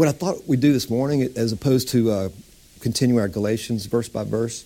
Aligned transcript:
what 0.00 0.08
I 0.08 0.12
thought 0.12 0.48
we'd 0.48 0.60
do 0.60 0.72
this 0.72 0.88
morning, 0.88 1.30
as 1.36 1.52
opposed 1.52 1.90
to 1.90 2.10
uh, 2.10 2.28
continue 2.80 3.18
our 3.18 3.28
Galatians 3.28 3.84
verse 3.84 4.08
by 4.08 4.24
verse, 4.24 4.64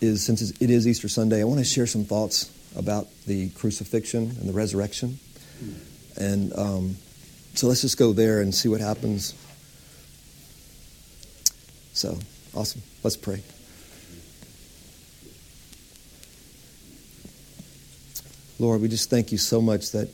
is 0.00 0.24
since 0.24 0.40
it 0.40 0.70
is 0.70 0.88
Easter 0.88 1.06
Sunday, 1.06 1.42
I 1.42 1.44
want 1.44 1.58
to 1.58 1.66
share 1.66 1.86
some 1.86 2.06
thoughts 2.06 2.50
about 2.74 3.06
the 3.26 3.50
crucifixion 3.50 4.22
and 4.22 4.48
the 4.48 4.54
resurrection. 4.54 5.18
And 6.16 6.50
um, 6.56 6.96
so 7.52 7.66
let's 7.66 7.82
just 7.82 7.98
go 7.98 8.14
there 8.14 8.40
and 8.40 8.54
see 8.54 8.70
what 8.70 8.80
happens. 8.80 9.34
So, 11.92 12.18
awesome. 12.54 12.80
Let's 13.02 13.18
pray. 13.18 13.42
Lord, 18.58 18.80
we 18.80 18.88
just 18.88 19.10
thank 19.10 19.30
you 19.30 19.36
so 19.36 19.60
much 19.60 19.90
that 19.90 20.08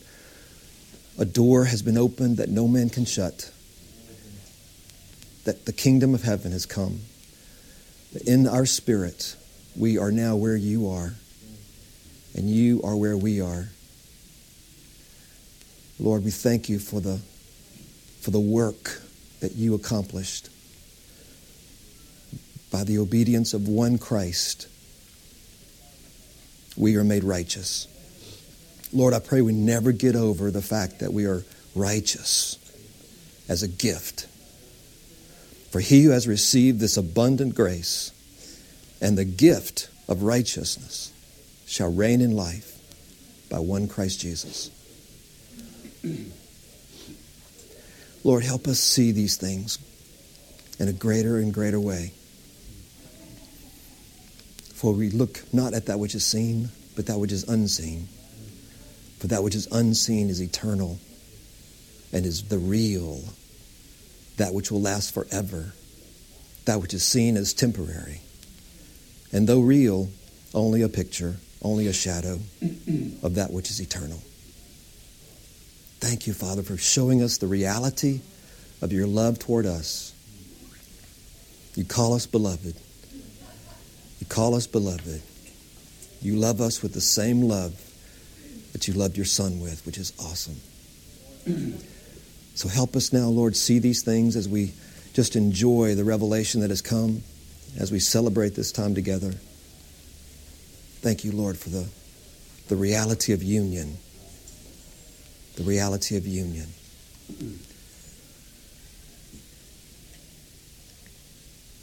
a 1.21 1.25
door 1.25 1.67
has 1.67 1.83
been 1.83 1.97
opened 1.97 2.39
that 2.39 2.49
no 2.49 2.67
man 2.67 2.91
can 2.91 3.05
shut, 3.05 3.53
that 5.45 5.67
the 5.67 5.73
kingdom 5.73 6.15
of 6.15 6.23
heaven 6.23 6.53
has 6.53 6.67
come. 6.67 7.01
In 8.27 8.47
our 8.47 8.67
spirit, 8.67 9.37
we 9.77 9.99
are 9.99 10.11
now 10.11 10.37
where 10.37 10.57
you 10.57 10.89
are, 10.89 11.15
and 12.35 12.51
you 12.51 12.83
are 12.83 12.97
where 12.97 13.17
we 13.17 13.41
are. 13.41 13.69
Lord, 15.99 16.25
we 16.25 16.31
thank 16.31 16.69
you 16.69 16.79
for 16.79 17.01
the, 17.01 17.21
for 18.21 18.31
the 18.31 18.41
work 18.41 19.01
that 19.41 19.53
you 19.53 19.75
accomplished 19.75 20.49
by 22.71 22.85
the 22.85 22.99
obedience 22.99 23.53
of 23.53 23.69
one 23.69 23.99
Christ. 23.99 24.69
We 26.77 26.97
are 26.97 27.05
made 27.05 27.25
righteous. 27.25 27.87
Lord, 28.93 29.15
I 29.15 29.21
pray 29.21 29.41
we 29.41 29.53
never 29.53 29.93
get 29.93 30.17
over 30.17 30.51
the 30.51 30.63
fact 30.63 31.01
that 31.01 31.13
we 31.13 31.27
are 31.27 31.45
righteous 31.75 32.59
as 33.49 33.63
a 33.63 33.69
gift. 33.69 34.27
For 35.71 35.81
he 35.81 36.03
who 36.03 36.11
has 36.11 36.27
received 36.27 36.81
this 36.81 36.97
abundant 36.97 37.55
grace 37.55 38.13
and 39.01 39.17
the 39.17 39.25
gift 39.25 39.89
of 40.09 40.23
righteousness 40.23 41.13
shall 41.67 41.93
reign 41.93 42.21
in 42.21 42.37
life 42.37 42.77
by 43.49 43.61
one 43.61 43.89
Christ 43.89 44.21
Jesus. 44.21 44.71
Lord, 48.25 48.45
help 48.45 48.67
us 48.67 48.81
see 48.81 49.13
these 49.13 49.37
things 49.37 49.79
in 50.79 50.89
a 50.89 50.93
greater 50.93 51.39
and 51.39 51.55
greater 51.55 51.81
way. 51.81 52.13
For 54.75 54.93
we 54.93 55.11
look 55.11 55.43
not 55.53 55.75
at 55.75 55.87
that 55.87 55.99
which 55.99 56.15
is 56.15 56.25
seen, 56.25 56.71
but 56.97 57.07
that 57.07 57.19
which 57.19 57.33
is 57.33 57.49
unseen. 57.49 58.09
For 59.19 59.27
that 59.29 59.43
which 59.43 59.55
is 59.55 59.69
unseen 59.71 60.31
is 60.31 60.41
eternal 60.41 60.99
and 62.13 62.27
is 62.27 62.45
the 62.45 62.59
real, 62.59 63.23
that 64.37 64.55
which 64.55 64.71
will 64.71 64.81
last 64.81 65.13
forever. 65.13 65.73
That 66.65 66.81
which 66.81 66.95
is 66.95 67.03
seen 67.03 67.37
as 67.37 67.53
temporary. 67.53 68.21
And 69.33 69.49
though 69.49 69.61
real, 69.61 70.11
only 70.55 70.83
a 70.83 70.89
picture, 70.89 71.37
only 71.63 71.87
a 71.87 71.93
shadow 71.93 72.41
of 73.23 73.35
that 73.35 73.51
which 73.51 73.71
is 73.71 73.81
eternal. 73.81 74.21
Thank 76.01 76.27
you, 76.27 76.33
Father, 76.33 76.63
for 76.63 76.77
showing 76.77 77.23
us 77.23 77.39
the 77.39 77.47
reality 77.47 78.21
of 78.81 78.93
your 78.93 79.07
love 79.07 79.39
toward 79.39 79.67
us. 79.67 80.15
You 81.75 81.85
call 81.85 82.15
us 82.15 82.27
beloved. 82.27 82.75
You 83.13 84.27
call 84.29 84.55
us 84.55 84.67
beloved. 84.67 85.23
You 86.23 86.37
love 86.37 86.61
us 86.61 86.83
with 86.83 86.95
the 86.95 87.01
same 87.01 87.43
love 87.43 87.75
that 88.73 88.89
you 88.89 88.95
loved 88.95 89.17
your 89.17 89.27
son 89.27 89.61
with, 89.61 89.85
which 89.87 89.99
is 89.99 90.13
awesome. 90.19 90.61
so 92.61 92.69
help 92.69 92.95
us 92.95 93.11
now, 93.11 93.29
Lord, 93.29 93.57
see 93.57 93.79
these 93.79 94.03
things 94.03 94.37
as 94.37 94.47
we 94.47 94.75
just 95.15 95.35
enjoy 95.35 95.95
the 95.95 96.05
revelation 96.05 96.61
that 96.61 96.69
has 96.69 96.83
come, 96.83 97.23
as 97.79 97.91
we 97.91 97.99
celebrate 97.99 98.55
this 98.55 98.71
time 98.71 98.95
together. 98.95 99.33
Thank 101.01 101.25
you, 101.25 101.33
Lord, 101.33 101.57
for 101.57 101.71
the, 101.71 101.89
the 102.69 102.77
reality 102.77 103.33
of 103.33 103.43
union. 103.43 103.97
The 105.57 105.63
reality 105.63 106.19
of 106.19 106.27
union. 106.27 106.67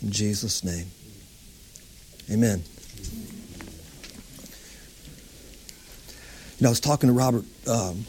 In 0.04 0.12
Jesus' 0.12 0.64
name. 0.64 0.92
Amen. 2.30 2.62
You 6.60 6.66
know, 6.66 6.68
I 6.68 6.70
was 6.70 6.80
talking 6.80 7.08
to 7.08 7.14
Robert 7.14 7.46
um, 7.68 8.06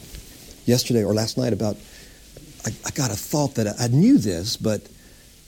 yesterday 0.67 1.03
or 1.03 1.15
last 1.15 1.35
night 1.35 1.51
about, 1.51 1.75
I, 2.69 2.87
I, 2.87 2.91
got 2.91 3.11
a 3.11 3.15
thought 3.15 3.55
that 3.55 3.67
I, 3.67 3.85
I 3.85 3.87
knew 3.87 4.17
this, 4.17 4.57
but 4.57 4.81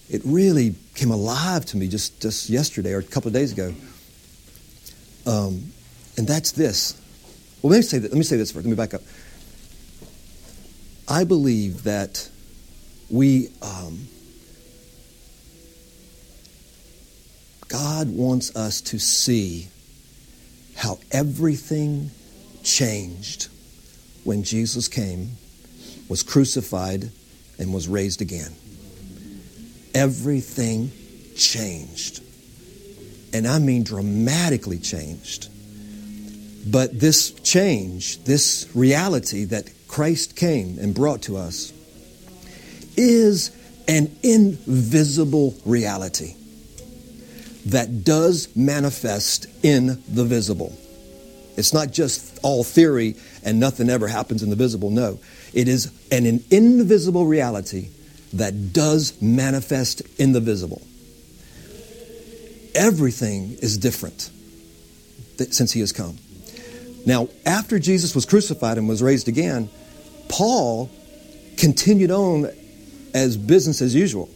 it 0.09 0.21
really 0.25 0.75
came 0.95 1.11
alive 1.11 1.65
to 1.67 1.77
me 1.77 1.87
just, 1.87 2.21
just 2.21 2.49
yesterday 2.49 2.93
or 2.93 2.99
a 2.99 3.03
couple 3.03 3.27
of 3.27 3.33
days 3.33 3.51
ago. 3.51 3.73
Um, 5.25 5.71
and 6.17 6.27
that's 6.27 6.51
this. 6.51 6.99
Well, 7.61 7.71
let 7.71 7.77
me 7.77 7.83
say 7.83 7.99
that. 7.99 8.11
Let 8.11 8.17
me 8.17 8.23
say 8.23 8.37
this 8.37 8.51
first. 8.51 8.65
Let 8.65 8.69
me 8.69 8.75
back 8.75 8.93
up. 8.93 9.01
I 11.07 11.23
believe 11.23 11.83
that 11.83 12.29
we, 13.09 13.49
um, 13.61 14.07
God 17.67 18.09
wants 18.09 18.55
us 18.55 18.81
to 18.81 18.99
see 18.99 19.67
how 20.75 20.99
everything 21.11 22.11
changed 22.63 23.47
when 24.23 24.43
Jesus 24.43 24.87
came, 24.87 25.31
was 26.11 26.23
crucified, 26.23 27.09
and 27.57 27.73
was 27.73 27.87
raised 27.87 28.21
again. 28.21 28.53
Everything 29.95 30.91
changed. 31.37 32.21
And 33.33 33.47
I 33.47 33.59
mean 33.59 33.83
dramatically 33.83 34.77
changed. 34.77 35.47
But 36.69 36.99
this 36.99 37.31
change, 37.31 38.21
this 38.25 38.69
reality 38.75 39.45
that 39.45 39.71
Christ 39.87 40.35
came 40.35 40.79
and 40.79 40.93
brought 40.93 41.21
to 41.23 41.37
us, 41.37 41.71
is 42.97 43.51
an 43.87 44.13
invisible 44.21 45.55
reality 45.65 46.35
that 47.67 48.03
does 48.03 48.53
manifest 48.53 49.47
in 49.63 50.03
the 50.09 50.25
visible. 50.25 50.77
It's 51.55 51.73
not 51.73 51.91
just 51.91 52.30
all 52.41 52.63
theory 52.63 53.15
and 53.43 53.59
nothing 53.59 53.89
ever 53.89 54.07
happens 54.07 54.43
in 54.43 54.49
the 54.49 54.55
visible. 54.55 54.89
No, 54.89 55.19
it 55.53 55.67
is 55.67 55.91
an, 56.11 56.25
an 56.25 56.43
invisible 56.49 57.25
reality 57.25 57.89
that 58.33 58.73
does 58.73 59.21
manifest 59.21 60.01
in 60.19 60.31
the 60.31 60.39
visible. 60.39 60.81
Everything 62.73 63.57
is 63.61 63.77
different 63.77 64.29
since 65.49 65.71
he 65.71 65.79
has 65.81 65.91
come. 65.91 66.17
Now, 67.05 67.29
after 67.45 67.79
Jesus 67.79 68.13
was 68.13 68.25
crucified 68.25 68.77
and 68.77 68.87
was 68.87 69.01
raised 69.01 69.27
again, 69.27 69.69
Paul 70.29 70.89
continued 71.57 72.11
on 72.11 72.49
as 73.13 73.37
business 73.37 73.81
as 73.81 73.93
usual. 73.93 74.29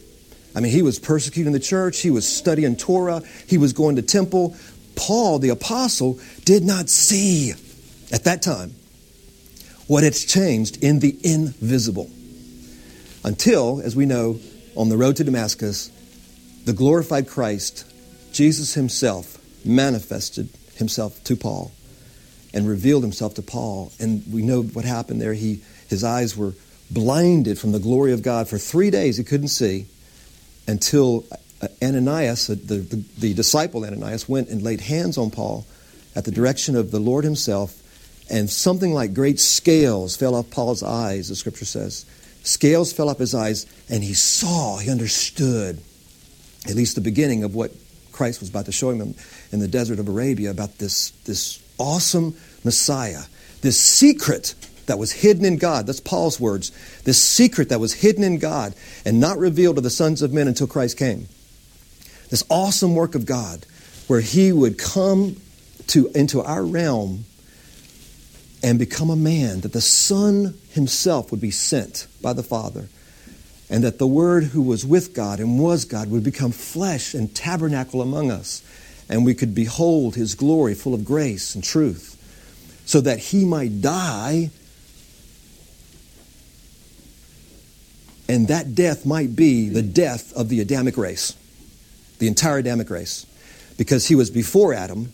I 0.54 0.60
mean, 0.60 0.72
he 0.72 0.82
was 0.82 0.98
persecuting 0.98 1.52
the 1.52 1.60
church, 1.60 2.00
he 2.00 2.10
was 2.10 2.26
studying 2.26 2.76
Torah, 2.76 3.22
he 3.46 3.58
was 3.58 3.72
going 3.72 3.96
to 3.96 4.02
temple, 4.02 4.56
Paul, 4.96 5.38
the 5.38 5.50
apostle, 5.50 6.18
did 6.44 6.64
not 6.64 6.88
see 6.88 7.52
at 8.12 8.24
that 8.24 8.42
time 8.42 8.74
what 9.86 10.02
had 10.02 10.14
changed 10.14 10.82
in 10.82 10.98
the 10.98 11.16
invisible. 11.22 12.10
Until, 13.24 13.80
as 13.80 13.94
we 13.96 14.06
know, 14.06 14.38
on 14.76 14.88
the 14.88 14.96
road 14.96 15.16
to 15.16 15.24
Damascus, 15.24 15.90
the 16.64 16.72
glorified 16.72 17.28
Christ, 17.28 17.84
Jesus 18.32 18.74
himself, 18.74 19.38
manifested 19.64 20.48
himself 20.74 21.22
to 21.24 21.36
Paul 21.36 21.72
and 22.52 22.68
revealed 22.68 23.02
himself 23.02 23.34
to 23.34 23.42
Paul. 23.42 23.92
And 23.98 24.22
we 24.32 24.42
know 24.42 24.62
what 24.62 24.84
happened 24.84 25.20
there. 25.20 25.34
He, 25.34 25.60
his 25.88 26.04
eyes 26.04 26.36
were 26.36 26.54
blinded 26.90 27.58
from 27.58 27.72
the 27.72 27.78
glory 27.78 28.12
of 28.12 28.22
God. 28.22 28.48
For 28.48 28.58
three 28.58 28.90
days 28.90 29.16
he 29.16 29.24
couldn't 29.24 29.48
see 29.48 29.86
until 30.66 31.24
uh, 31.60 31.68
Ananias, 31.82 32.46
the, 32.48 32.54
the, 32.54 33.04
the 33.18 33.34
disciple 33.34 33.84
Ananias, 33.84 34.28
went 34.28 34.48
and 34.48 34.62
laid 34.62 34.80
hands 34.80 35.18
on 35.18 35.30
Paul 35.30 35.66
at 36.14 36.24
the 36.24 36.30
direction 36.30 36.76
of 36.76 36.90
the 36.90 37.00
Lord 37.00 37.24
himself, 37.24 37.82
and 38.30 38.50
something 38.50 38.92
like 38.92 39.14
great 39.14 39.38
scales 39.38 40.16
fell 40.16 40.34
off 40.34 40.50
Paul's 40.50 40.82
eyes, 40.82 41.28
the 41.28 41.36
scripture 41.36 41.64
says. 41.64 42.04
Scales 42.42 42.92
fell 42.92 43.08
off 43.08 43.18
his 43.18 43.34
eyes, 43.34 43.66
and 43.88 44.02
he 44.02 44.14
saw, 44.14 44.78
he 44.78 44.90
understood, 44.90 45.80
at 46.68 46.74
least 46.74 46.94
the 46.94 47.00
beginning 47.00 47.44
of 47.44 47.54
what 47.54 47.72
Christ 48.12 48.40
was 48.40 48.48
about 48.48 48.66
to 48.66 48.72
show 48.72 48.90
him 48.90 49.14
in 49.52 49.60
the 49.60 49.68
desert 49.68 49.98
of 49.98 50.08
Arabia 50.08 50.50
about 50.50 50.78
this, 50.78 51.10
this 51.24 51.62
awesome 51.78 52.36
Messiah, 52.64 53.22
this 53.62 53.80
secret 53.80 54.54
that 54.86 54.98
was 54.98 55.12
hidden 55.12 55.44
in 55.44 55.58
God. 55.58 55.86
That's 55.86 56.00
Paul's 56.00 56.38
words. 56.38 56.70
This 57.02 57.20
secret 57.20 57.68
that 57.68 57.80
was 57.80 57.92
hidden 57.94 58.22
in 58.22 58.38
God 58.38 58.74
and 59.04 59.20
not 59.20 59.38
revealed 59.38 59.76
to 59.76 59.82
the 59.82 59.90
sons 59.90 60.22
of 60.22 60.32
men 60.32 60.48
until 60.48 60.66
Christ 60.66 60.96
came 60.96 61.28
this 62.30 62.44
awesome 62.50 62.94
work 62.94 63.14
of 63.14 63.26
God 63.26 63.66
where 64.06 64.20
He 64.20 64.52
would 64.52 64.78
come 64.78 65.36
to, 65.88 66.08
into 66.08 66.42
our 66.42 66.64
realm 66.64 67.24
and 68.62 68.78
become 68.78 69.10
a 69.10 69.16
man, 69.16 69.60
that 69.60 69.72
the 69.72 69.80
Son 69.80 70.54
Himself 70.70 71.30
would 71.30 71.40
be 71.40 71.50
sent 71.50 72.06
by 72.20 72.32
the 72.32 72.42
Father 72.42 72.88
and 73.68 73.82
that 73.82 73.98
the 73.98 74.06
Word 74.06 74.44
who 74.44 74.62
was 74.62 74.86
with 74.86 75.14
God 75.14 75.40
and 75.40 75.58
was 75.58 75.84
God 75.84 76.10
would 76.10 76.22
become 76.22 76.52
flesh 76.52 77.14
and 77.14 77.34
tabernacle 77.34 78.00
among 78.00 78.30
us, 78.30 78.62
and 79.08 79.24
we 79.24 79.34
could 79.34 79.54
behold 79.54 80.14
his 80.14 80.34
glory 80.34 80.74
full 80.74 80.94
of 80.94 81.04
grace 81.04 81.54
and 81.54 81.64
truth, 81.64 82.12
so 82.86 83.00
that 83.00 83.18
he 83.18 83.44
might 83.44 83.80
die, 83.80 84.50
and 88.28 88.48
that 88.48 88.74
death 88.74 89.04
might 89.04 89.34
be 89.34 89.68
the 89.68 89.82
death 89.82 90.32
of 90.34 90.48
the 90.48 90.60
Adamic 90.60 90.96
race, 90.96 91.34
the 92.18 92.28
entire 92.28 92.58
Adamic 92.58 92.88
race, 92.88 93.26
because 93.76 94.06
he 94.06 94.14
was 94.14 94.30
before 94.30 94.74
Adam 94.74 95.12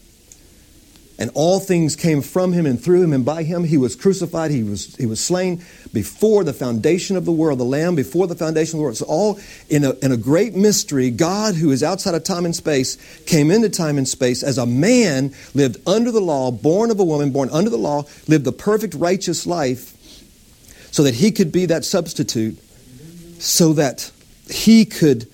and 1.22 1.30
all 1.34 1.60
things 1.60 1.94
came 1.94 2.20
from 2.20 2.52
him 2.52 2.66
and 2.66 2.82
through 2.82 3.00
him 3.00 3.12
and 3.12 3.24
by 3.24 3.44
him. 3.44 3.62
He 3.62 3.76
was 3.76 3.94
crucified, 3.94 4.50
he 4.50 4.64
was, 4.64 4.96
he 4.96 5.06
was 5.06 5.20
slain 5.20 5.64
before 5.92 6.42
the 6.42 6.52
foundation 6.52 7.16
of 7.16 7.24
the 7.24 7.30
world, 7.30 7.60
the 7.60 7.64
Lamb 7.64 7.94
before 7.94 8.26
the 8.26 8.34
foundation 8.34 8.74
of 8.74 8.78
the 8.78 8.82
world. 8.82 8.94
It's 8.94 9.02
all 9.02 9.38
in 9.68 9.84
a, 9.84 9.92
in 10.02 10.10
a 10.10 10.16
great 10.16 10.56
mystery. 10.56 11.12
God, 11.12 11.54
who 11.54 11.70
is 11.70 11.84
outside 11.84 12.16
of 12.16 12.24
time 12.24 12.44
and 12.44 12.56
space, 12.56 12.96
came 13.20 13.52
into 13.52 13.68
time 13.68 13.98
and 13.98 14.08
space 14.08 14.42
as 14.42 14.58
a 14.58 14.66
man, 14.66 15.32
lived 15.54 15.76
under 15.86 16.10
the 16.10 16.20
law, 16.20 16.50
born 16.50 16.90
of 16.90 16.98
a 16.98 17.04
woman, 17.04 17.30
born 17.30 17.50
under 17.50 17.70
the 17.70 17.78
law, 17.78 18.02
lived 18.26 18.44
the 18.44 18.50
perfect 18.50 18.94
righteous 18.94 19.46
life 19.46 19.96
so 20.90 21.04
that 21.04 21.14
he 21.14 21.30
could 21.30 21.52
be 21.52 21.66
that 21.66 21.84
substitute, 21.84 22.58
so 23.38 23.74
that 23.74 24.10
he 24.50 24.84
could 24.84 25.28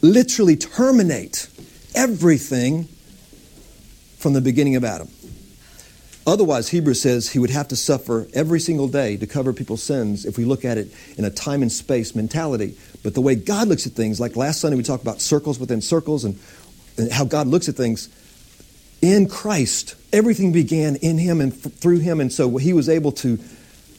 literally 0.00 0.56
terminate 0.56 1.46
everything 1.94 2.88
from 4.24 4.32
the 4.32 4.40
beginning 4.40 4.74
of 4.74 4.84
Adam. 4.84 5.06
Otherwise, 6.26 6.70
Hebrews 6.70 7.02
says 7.02 7.28
he 7.28 7.38
would 7.38 7.50
have 7.50 7.68
to 7.68 7.76
suffer 7.76 8.26
every 8.32 8.58
single 8.58 8.88
day 8.88 9.18
to 9.18 9.26
cover 9.26 9.52
people's 9.52 9.82
sins 9.82 10.24
if 10.24 10.38
we 10.38 10.46
look 10.46 10.64
at 10.64 10.78
it 10.78 10.90
in 11.18 11.26
a 11.26 11.30
time 11.30 11.60
and 11.60 11.70
space 11.70 12.14
mentality. 12.14 12.74
But 13.02 13.12
the 13.12 13.20
way 13.20 13.34
God 13.34 13.68
looks 13.68 13.86
at 13.86 13.92
things, 13.92 14.18
like 14.20 14.34
last 14.34 14.62
Sunday 14.62 14.78
we 14.78 14.82
talked 14.82 15.02
about 15.02 15.20
circles 15.20 15.58
within 15.58 15.82
circles 15.82 16.24
and, 16.24 16.38
and 16.96 17.12
how 17.12 17.26
God 17.26 17.48
looks 17.48 17.68
at 17.68 17.74
things, 17.74 18.08
in 19.02 19.28
Christ, 19.28 19.94
everything 20.10 20.52
began 20.52 20.96
in 20.96 21.18
him 21.18 21.42
and 21.42 21.52
f- 21.52 21.74
through 21.74 21.98
him. 21.98 22.18
And 22.18 22.32
so 22.32 22.56
he 22.56 22.72
was 22.72 22.88
able 22.88 23.12
to 23.12 23.38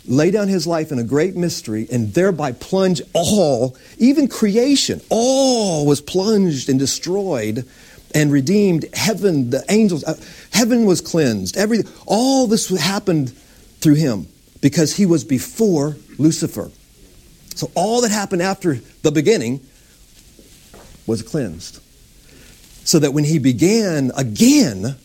lay 0.07 0.31
down 0.31 0.47
his 0.47 0.65
life 0.65 0.91
in 0.91 0.97
a 0.97 1.03
great 1.03 1.35
mystery 1.35 1.87
and 1.91 2.15
thereby 2.15 2.51
plunge 2.53 2.99
all, 3.13 3.77
even 3.99 4.27
creation, 4.27 5.01
all 5.11 5.85
was 5.85 6.01
plunged 6.01 6.67
and 6.67 6.79
destroyed 6.79 7.63
and 8.15 8.31
redeemed 8.31 8.85
heaven, 8.93 9.49
the 9.49 9.63
angels. 9.69 10.03
Uh, 10.05 10.15
heaven 10.51 10.85
was 10.85 11.01
cleansed. 11.01 11.57
Everything, 11.57 11.91
all 12.07 12.47
this 12.47 12.69
happened 12.69 13.31
through 13.81 13.95
him 13.95 14.27
because 14.61 14.95
he 14.95 15.05
was 15.05 15.25
before 15.25 15.97
Lucifer. 16.17 16.71
So 17.55 17.69
all 17.75 18.01
that 18.01 18.11
happened 18.11 18.41
after 18.41 18.75
the 19.03 19.11
beginning 19.11 19.59
was 21.05 21.21
cleansed. 21.21 21.81
So 22.85 22.99
that 22.99 23.13
when 23.13 23.25
he 23.25 23.37
began 23.37 24.11
again 24.15 24.95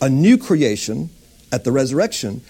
a 0.00 0.08
new 0.08 0.38
creation 0.38 1.10
at 1.52 1.64
the 1.64 1.72
resurrection, 1.72 2.40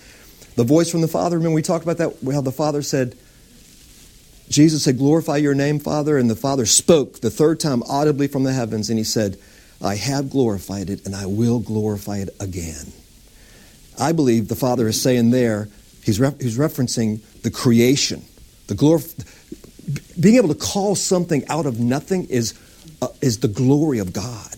the 0.55 0.65
voice 0.65 0.91
from 0.91 1.01
the 1.01 1.09
Father, 1.09 1.37
remember 1.37 1.57
we 1.57 1.63
talked 1.63 1.85
about 1.85 1.99
that, 1.99 2.33
how 2.33 2.41
the 2.41 2.53
Father 2.53 2.81
said, 2.81 3.17
Jesus 4.49 4.85
said, 4.85 4.99
Glorify 4.99 5.39
your 5.39 5.55
name, 5.55 5.81
Father. 5.81 6.17
And 6.17 6.31
the 6.31 6.37
Father 6.37 6.65
spoke 6.65 7.21
the 7.21 7.31
third 7.31 7.59
time 7.59 7.83
audibly 7.85 8.29
from 8.29 8.45
the 8.45 8.53
heavens, 8.53 8.89
and 8.89 8.99
he 8.99 9.05
said, 9.05 9.37
I 9.85 9.97
have 9.97 10.31
glorified 10.31 10.91
it 10.91 11.05
and 11.05 11.15
I 11.15 11.27
will 11.27 11.61
glorify 11.61 12.19
it 12.19 12.31
again. 12.41 12.93
I 13.99 14.13
believe 14.13 14.49
the 14.49 14.57
Father 14.57 14.89
is 14.89 15.01
saying 15.01 15.31
there, 15.31 15.69
he's, 16.03 16.19
re- 16.19 16.35
he's 16.41 16.59
referencing 16.59 17.21
the 17.43 17.51
creation. 17.51 18.25
The 18.67 18.75
glor- 18.75 19.05
being 20.21 20.37
able 20.37 20.49
to 20.49 20.55
call 20.55 20.95
something 20.95 21.47
out 21.49 21.67
of 21.67 21.79
nothing 21.79 22.25
is, 22.29 22.55
uh, 23.03 23.09
is 23.21 23.41
the 23.41 23.49
glory 23.49 23.99
of 23.99 24.13
God. 24.13 24.57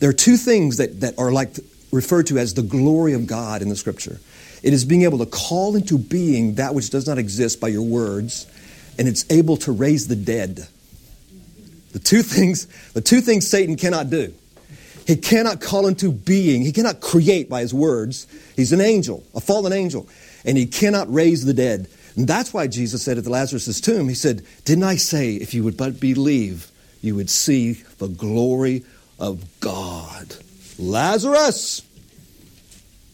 There 0.00 0.10
are 0.10 0.14
two 0.14 0.36
things 0.36 0.78
that, 0.78 1.00
that 1.00 1.18
are 1.18 1.30
like 1.30 1.54
referred 1.92 2.26
to 2.26 2.38
as 2.38 2.54
the 2.54 2.62
glory 2.62 3.12
of 3.12 3.26
God 3.26 3.62
in 3.62 3.68
the 3.68 3.76
scripture. 3.76 4.18
It 4.62 4.72
is 4.72 4.84
being 4.84 5.02
able 5.02 5.18
to 5.18 5.26
call 5.26 5.76
into 5.76 5.96
being 5.96 6.56
that 6.56 6.74
which 6.74 6.90
does 6.90 7.06
not 7.06 7.18
exist 7.18 7.60
by 7.60 7.68
your 7.68 7.82
words, 7.82 8.46
and 8.98 9.06
it's 9.06 9.30
able 9.30 9.56
to 9.58 9.72
raise 9.72 10.08
the 10.08 10.16
dead. 10.16 10.66
The 11.92 11.98
two 11.98 12.22
things, 12.22 12.66
the 12.92 13.00
two 13.00 13.20
things 13.20 13.48
Satan 13.48 13.76
cannot 13.76 14.10
do. 14.10 14.34
He 15.06 15.16
cannot 15.16 15.60
call 15.60 15.86
into 15.86 16.12
being, 16.12 16.62
he 16.62 16.72
cannot 16.72 17.00
create 17.00 17.48
by 17.48 17.60
his 17.60 17.74
words. 17.74 18.26
He's 18.56 18.72
an 18.72 18.80
angel, 18.80 19.22
a 19.34 19.40
fallen 19.40 19.72
angel, 19.72 20.08
and 20.44 20.56
he 20.56 20.66
cannot 20.66 21.12
raise 21.12 21.44
the 21.44 21.54
dead. 21.54 21.88
And 22.16 22.28
that's 22.28 22.52
why 22.52 22.66
Jesus 22.66 23.02
said 23.02 23.18
at 23.18 23.24
the 23.24 23.30
Lazarus' 23.30 23.80
tomb, 23.80 24.08
he 24.08 24.14
said, 24.14 24.42
Didn't 24.64 24.84
I 24.84 24.96
say 24.96 25.34
if 25.34 25.54
you 25.54 25.64
would 25.64 25.76
but 25.76 25.98
believe, 25.98 26.70
you 27.00 27.16
would 27.16 27.30
see 27.30 27.82
the 27.98 28.08
glory 28.08 28.84
of 29.18 29.44
God? 29.60 30.36
Lazarus! 30.78 31.82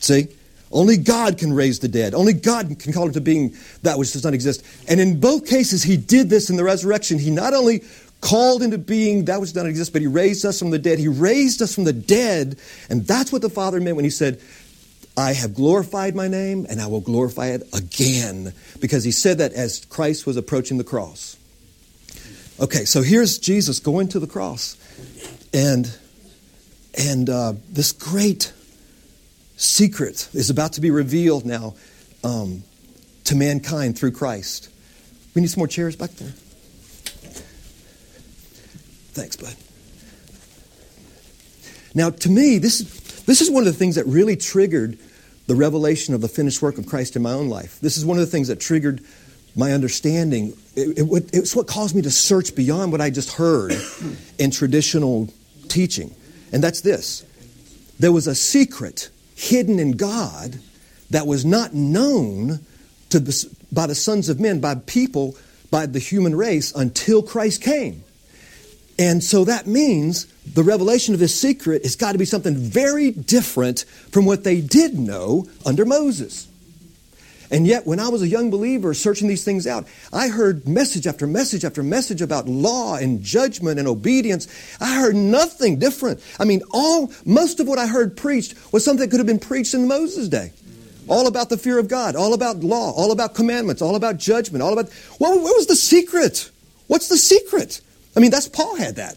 See? 0.00 0.28
Only 0.70 0.98
God 0.98 1.38
can 1.38 1.52
raise 1.52 1.78
the 1.78 1.88
dead. 1.88 2.12
Only 2.12 2.34
God 2.34 2.78
can 2.78 2.92
call 2.92 3.06
into 3.06 3.22
being 3.22 3.56
that 3.82 3.98
which 3.98 4.12
does 4.12 4.24
not 4.24 4.34
exist. 4.34 4.62
And 4.86 5.00
in 5.00 5.18
both 5.18 5.46
cases, 5.46 5.82
He 5.82 5.96
did 5.96 6.28
this 6.28 6.50
in 6.50 6.56
the 6.56 6.64
resurrection. 6.64 7.18
He 7.18 7.30
not 7.30 7.54
only 7.54 7.82
called 8.20 8.62
into 8.62 8.78
being 8.78 9.26
that 9.26 9.40
which 9.40 9.50
does 9.50 9.62
not 9.62 9.66
exist, 9.66 9.92
but 9.92 10.02
he 10.02 10.08
raised 10.08 10.44
us 10.44 10.58
from 10.58 10.70
the 10.70 10.78
dead. 10.78 10.98
He 10.98 11.08
raised 11.08 11.62
us 11.62 11.74
from 11.74 11.84
the 11.84 11.92
dead. 11.92 12.58
And 12.90 13.06
that's 13.06 13.32
what 13.32 13.42
the 13.42 13.50
Father 13.50 13.80
meant 13.80 13.96
when 13.96 14.04
he 14.04 14.10
said, 14.10 14.40
I 15.16 15.32
have 15.32 15.54
glorified 15.54 16.14
my 16.14 16.28
name 16.28 16.66
and 16.68 16.80
I 16.80 16.86
will 16.86 17.00
glorify 17.00 17.48
it 17.48 17.62
again. 17.72 18.52
Because 18.80 19.04
he 19.04 19.10
said 19.10 19.38
that 19.38 19.52
as 19.52 19.84
Christ 19.86 20.26
was 20.26 20.36
approaching 20.36 20.78
the 20.78 20.84
cross. 20.84 21.36
Okay, 22.60 22.84
so 22.84 23.02
here's 23.02 23.38
Jesus 23.38 23.78
going 23.78 24.08
to 24.08 24.18
the 24.18 24.26
cross. 24.26 24.76
And, 25.52 25.96
and 26.96 27.30
uh, 27.30 27.52
this 27.70 27.92
great 27.92 28.52
secret 29.56 30.28
is 30.34 30.50
about 30.50 30.74
to 30.74 30.80
be 30.80 30.90
revealed 30.90 31.46
now 31.46 31.74
um, 32.24 32.64
to 33.24 33.36
mankind 33.36 33.98
through 33.98 34.12
Christ. 34.12 34.70
We 35.34 35.42
need 35.42 35.48
some 35.50 35.60
more 35.60 35.68
chairs 35.68 35.94
back 35.94 36.10
there. 36.12 36.32
Thanks, 39.12 39.36
bud. 39.36 39.54
Now, 41.94 42.10
to 42.10 42.28
me, 42.28 42.58
this, 42.58 42.80
this 43.22 43.40
is 43.40 43.50
one 43.50 43.66
of 43.66 43.72
the 43.72 43.78
things 43.78 43.96
that 43.96 44.06
really 44.06 44.36
triggered 44.36 44.98
the 45.46 45.54
revelation 45.54 46.14
of 46.14 46.20
the 46.20 46.28
finished 46.28 46.60
work 46.60 46.78
of 46.78 46.86
Christ 46.86 47.16
in 47.16 47.22
my 47.22 47.32
own 47.32 47.48
life. 47.48 47.80
This 47.80 47.96
is 47.96 48.04
one 48.04 48.18
of 48.18 48.24
the 48.24 48.30
things 48.30 48.48
that 48.48 48.60
triggered 48.60 49.00
my 49.56 49.72
understanding. 49.72 50.52
It, 50.76 50.98
it, 50.98 51.30
it's 51.32 51.56
what 51.56 51.66
caused 51.66 51.96
me 51.96 52.02
to 52.02 52.10
search 52.10 52.54
beyond 52.54 52.92
what 52.92 53.00
I 53.00 53.10
just 53.10 53.32
heard 53.32 53.72
in 54.38 54.50
traditional 54.50 55.28
teaching. 55.68 56.14
And 56.52 56.62
that's 56.62 56.82
this 56.82 57.24
there 57.98 58.12
was 58.12 58.26
a 58.26 58.34
secret 58.34 59.10
hidden 59.34 59.78
in 59.78 59.92
God 59.92 60.58
that 61.10 61.26
was 61.26 61.44
not 61.44 61.74
known 61.74 62.60
to 63.10 63.20
by 63.72 63.86
the 63.86 63.94
sons 63.94 64.28
of 64.28 64.38
men, 64.38 64.60
by 64.60 64.74
people, 64.74 65.36
by 65.70 65.86
the 65.86 65.98
human 65.98 66.34
race 66.34 66.74
until 66.74 67.22
Christ 67.22 67.62
came. 67.62 68.04
And 68.98 69.22
so 69.22 69.44
that 69.44 69.66
means 69.66 70.26
the 70.44 70.64
revelation 70.64 71.14
of 71.14 71.20
this 71.20 71.38
secret 71.38 71.84
has 71.84 71.94
got 71.94 72.12
to 72.12 72.18
be 72.18 72.24
something 72.24 72.56
very 72.56 73.12
different 73.12 73.84
from 74.10 74.24
what 74.24 74.42
they 74.42 74.60
did 74.60 74.98
know 74.98 75.46
under 75.64 75.84
Moses. 75.84 76.48
And 77.50 77.66
yet, 77.66 77.86
when 77.86 77.98
I 77.98 78.08
was 78.08 78.20
a 78.20 78.28
young 78.28 78.50
believer 78.50 78.92
searching 78.92 79.26
these 79.26 79.44
things 79.44 79.66
out, 79.66 79.86
I 80.12 80.28
heard 80.28 80.68
message 80.68 81.06
after 81.06 81.26
message 81.26 81.64
after 81.64 81.82
message 81.82 82.20
about 82.20 82.46
law 82.46 82.96
and 82.96 83.22
judgment 83.22 83.78
and 83.78 83.88
obedience. 83.88 84.48
I 84.80 84.96
heard 84.96 85.16
nothing 85.16 85.78
different. 85.78 86.20
I 86.38 86.44
mean, 86.44 86.62
all 86.72 87.10
most 87.24 87.58
of 87.60 87.66
what 87.66 87.78
I 87.78 87.86
heard 87.86 88.16
preached 88.16 88.54
was 88.72 88.84
something 88.84 89.06
that 89.06 89.10
could 89.10 89.20
have 89.20 89.26
been 89.26 89.38
preached 89.38 89.72
in 89.72 89.88
Moses' 89.88 90.28
day. 90.28 90.52
All 91.08 91.26
about 91.26 91.48
the 91.48 91.56
fear 91.56 91.78
of 91.78 91.88
God, 91.88 92.16
all 92.16 92.34
about 92.34 92.58
law, 92.58 92.90
all 92.90 93.12
about 93.12 93.34
commandments, 93.34 93.80
all 93.80 93.96
about 93.96 94.18
judgment, 94.18 94.62
all 94.62 94.78
about. 94.78 94.92
Well, 95.18 95.36
what 95.36 95.56
was 95.56 95.66
the 95.66 95.76
secret? 95.76 96.50
What's 96.86 97.08
the 97.08 97.16
secret? 97.16 97.80
I 98.18 98.20
mean, 98.20 98.32
that's 98.32 98.48
Paul 98.48 98.74
had 98.74 98.96
that. 98.96 99.16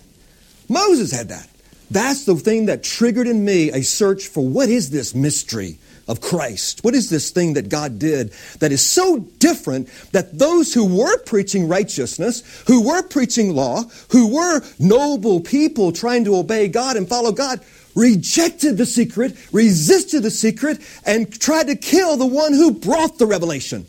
Moses 0.69 1.11
had 1.11 1.29
that. 1.29 1.49
That's 1.89 2.25
the 2.25 2.35
thing 2.35 2.67
that 2.67 2.83
triggered 2.83 3.25
in 3.25 3.43
me 3.43 3.71
a 3.71 3.81
search 3.81 4.27
for 4.27 4.47
what 4.47 4.69
is 4.69 4.91
this 4.91 5.15
mystery 5.15 5.79
of 6.07 6.21
Christ? 6.21 6.83
What 6.83 6.93
is 6.93 7.09
this 7.09 7.31
thing 7.31 7.53
that 7.53 7.67
God 7.67 7.97
did 7.97 8.31
that 8.59 8.71
is 8.71 8.87
so 8.87 9.17
different 9.39 9.89
that 10.11 10.37
those 10.37 10.75
who 10.75 10.85
were 10.99 11.17
preaching 11.23 11.67
righteousness, 11.67 12.63
who 12.67 12.87
were 12.87 13.01
preaching 13.01 13.55
law, 13.55 13.85
who 14.11 14.35
were 14.35 14.61
noble 14.77 15.39
people 15.39 15.91
trying 15.91 16.23
to 16.25 16.35
obey 16.35 16.67
God 16.67 16.95
and 16.95 17.09
follow 17.09 17.31
God, 17.31 17.59
rejected 17.95 18.77
the 18.77 18.85
secret, 18.85 19.35
resisted 19.51 20.21
the 20.21 20.29
secret, 20.29 20.79
and 21.07 21.39
tried 21.39 21.65
to 21.69 21.75
kill 21.75 22.17
the 22.17 22.27
one 22.27 22.53
who 22.53 22.69
brought 22.69 23.17
the 23.17 23.25
revelation. 23.25 23.87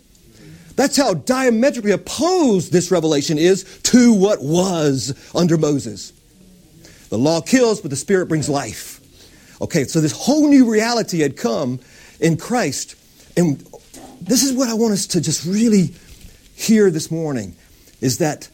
That's 0.76 0.97
how 0.97 1.14
diametrically 1.14 1.93
opposed 1.93 2.73
this 2.73 2.91
revelation 2.91 3.38
is 3.38 3.81
to 3.85 4.12
what 4.14 4.43
was 4.43 5.31
under 5.35 5.57
Moses. 5.59 6.12
The 7.09 7.19
law 7.19 7.41
kills, 7.41 7.81
but 7.81 7.91
the 7.91 7.97
Spirit 7.97 8.26
brings 8.26 8.49
life. 8.49 9.00
Okay, 9.61 9.85
so 9.85 10.00
this 10.00 10.12
whole 10.12 10.49
new 10.49 10.71
reality 10.71 11.21
had 11.21 11.37
come 11.37 11.79
in 12.21 12.37
Christ. 12.37 12.97
And 13.37 13.64
this 14.21 14.43
is 14.43 14.52
what 14.52 14.69
I 14.69 14.75
want 14.75 14.95
us 14.95 15.07
to 15.09 15.21
just 15.21 15.45
really 15.45 15.95
hear 16.57 16.91
this 16.91 17.11
morning 17.11 17.55
is 18.00 18.19
that 18.19 18.49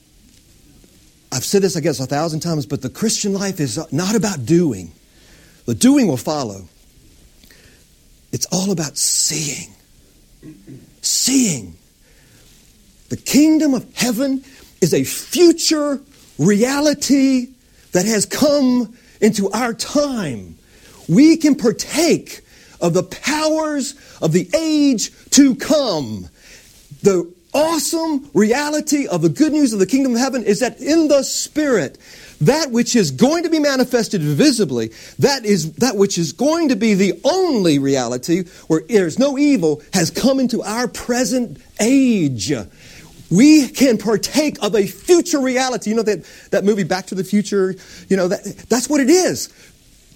I've 1.33 1.45
said 1.45 1.63
this, 1.63 1.77
I 1.77 1.81
guess, 1.81 2.01
a 2.01 2.07
thousand 2.07 2.41
times, 2.41 2.67
but 2.67 2.83
the 2.83 2.91
Christian 2.91 3.33
life 3.33 3.61
is 3.61 3.81
not 3.93 4.15
about 4.15 4.45
doing. 4.45 4.93
The 5.67 5.75
doing 5.75 6.09
will 6.09 6.17
follow. 6.17 6.69
It's 8.33 8.47
all 8.53 8.71
about 8.71 8.97
seeing. 8.97 9.73
Seeing. 11.01 11.78
The 13.09 13.17
kingdom 13.17 13.75
of 13.75 13.87
heaven 13.95 14.45
is 14.81 14.93
a 14.93 15.05
future 15.05 16.01
reality 16.39 17.49
that 17.93 18.07
has 18.07 18.27
come 18.27 18.97
into 19.21 19.51
our 19.51 19.75
time. 19.75 20.57
We 21.09 21.37
can 21.37 21.55
partake 21.55 22.43
of 22.81 22.95
the 22.95 23.03
powers 23.03 23.95
of 24.21 24.33
the 24.33 24.49
age 24.55 25.11
to 25.31 25.55
come. 25.57 26.29
The 27.03 27.33
awesome 27.55 28.31
reality 28.35 29.07
of 29.07 29.23
the 29.23 29.29
good 29.29 29.53
news 29.53 29.73
of 29.73 29.79
the 29.79 29.87
kingdom 29.87 30.15
of 30.15 30.21
heaven 30.21 30.45
is 30.45 30.61
that 30.61 30.81
in 30.81 31.09
the 31.09 31.23
spirit, 31.23 31.99
that 32.41 32.71
which 32.71 32.95
is 32.95 33.11
going 33.11 33.43
to 33.43 33.51
be 33.51 33.59
manifested 33.59 34.21
visibly, 34.21 34.91
that 35.19 35.45
is 35.45 35.73
that 35.75 35.97
which 35.97 36.19
is 36.19 36.33
going 36.33 36.69
to 36.69 36.77
be 36.77 36.95
the 36.95 37.19
only 37.25 37.79
reality 37.79 38.45
where 38.69 38.83
there's 38.89 39.19
no 39.19 39.39
evil, 39.39 39.83
has 39.93 40.11
come 40.11 40.39
into 40.39 40.63
our 40.63 40.87
present 40.87 41.61
age. 41.81 42.53
We 43.31 43.69
can 43.69 43.99
partake 43.99 44.57
of 44.63 44.75
a 44.75 44.87
future 44.87 45.41
reality. 45.41 45.91
You 45.91 45.97
know 45.97 46.03
that, 46.03 46.25
that 46.51 46.65
movie 46.65 46.85
Back 46.85 47.07
to 47.07 47.15
the 47.15 47.25
Future? 47.25 47.75
You 48.09 48.17
know, 48.17 48.29
that, 48.29 48.45
that's 48.69 48.89
what 48.89 49.01
it 49.01 49.11
is. 49.11 49.49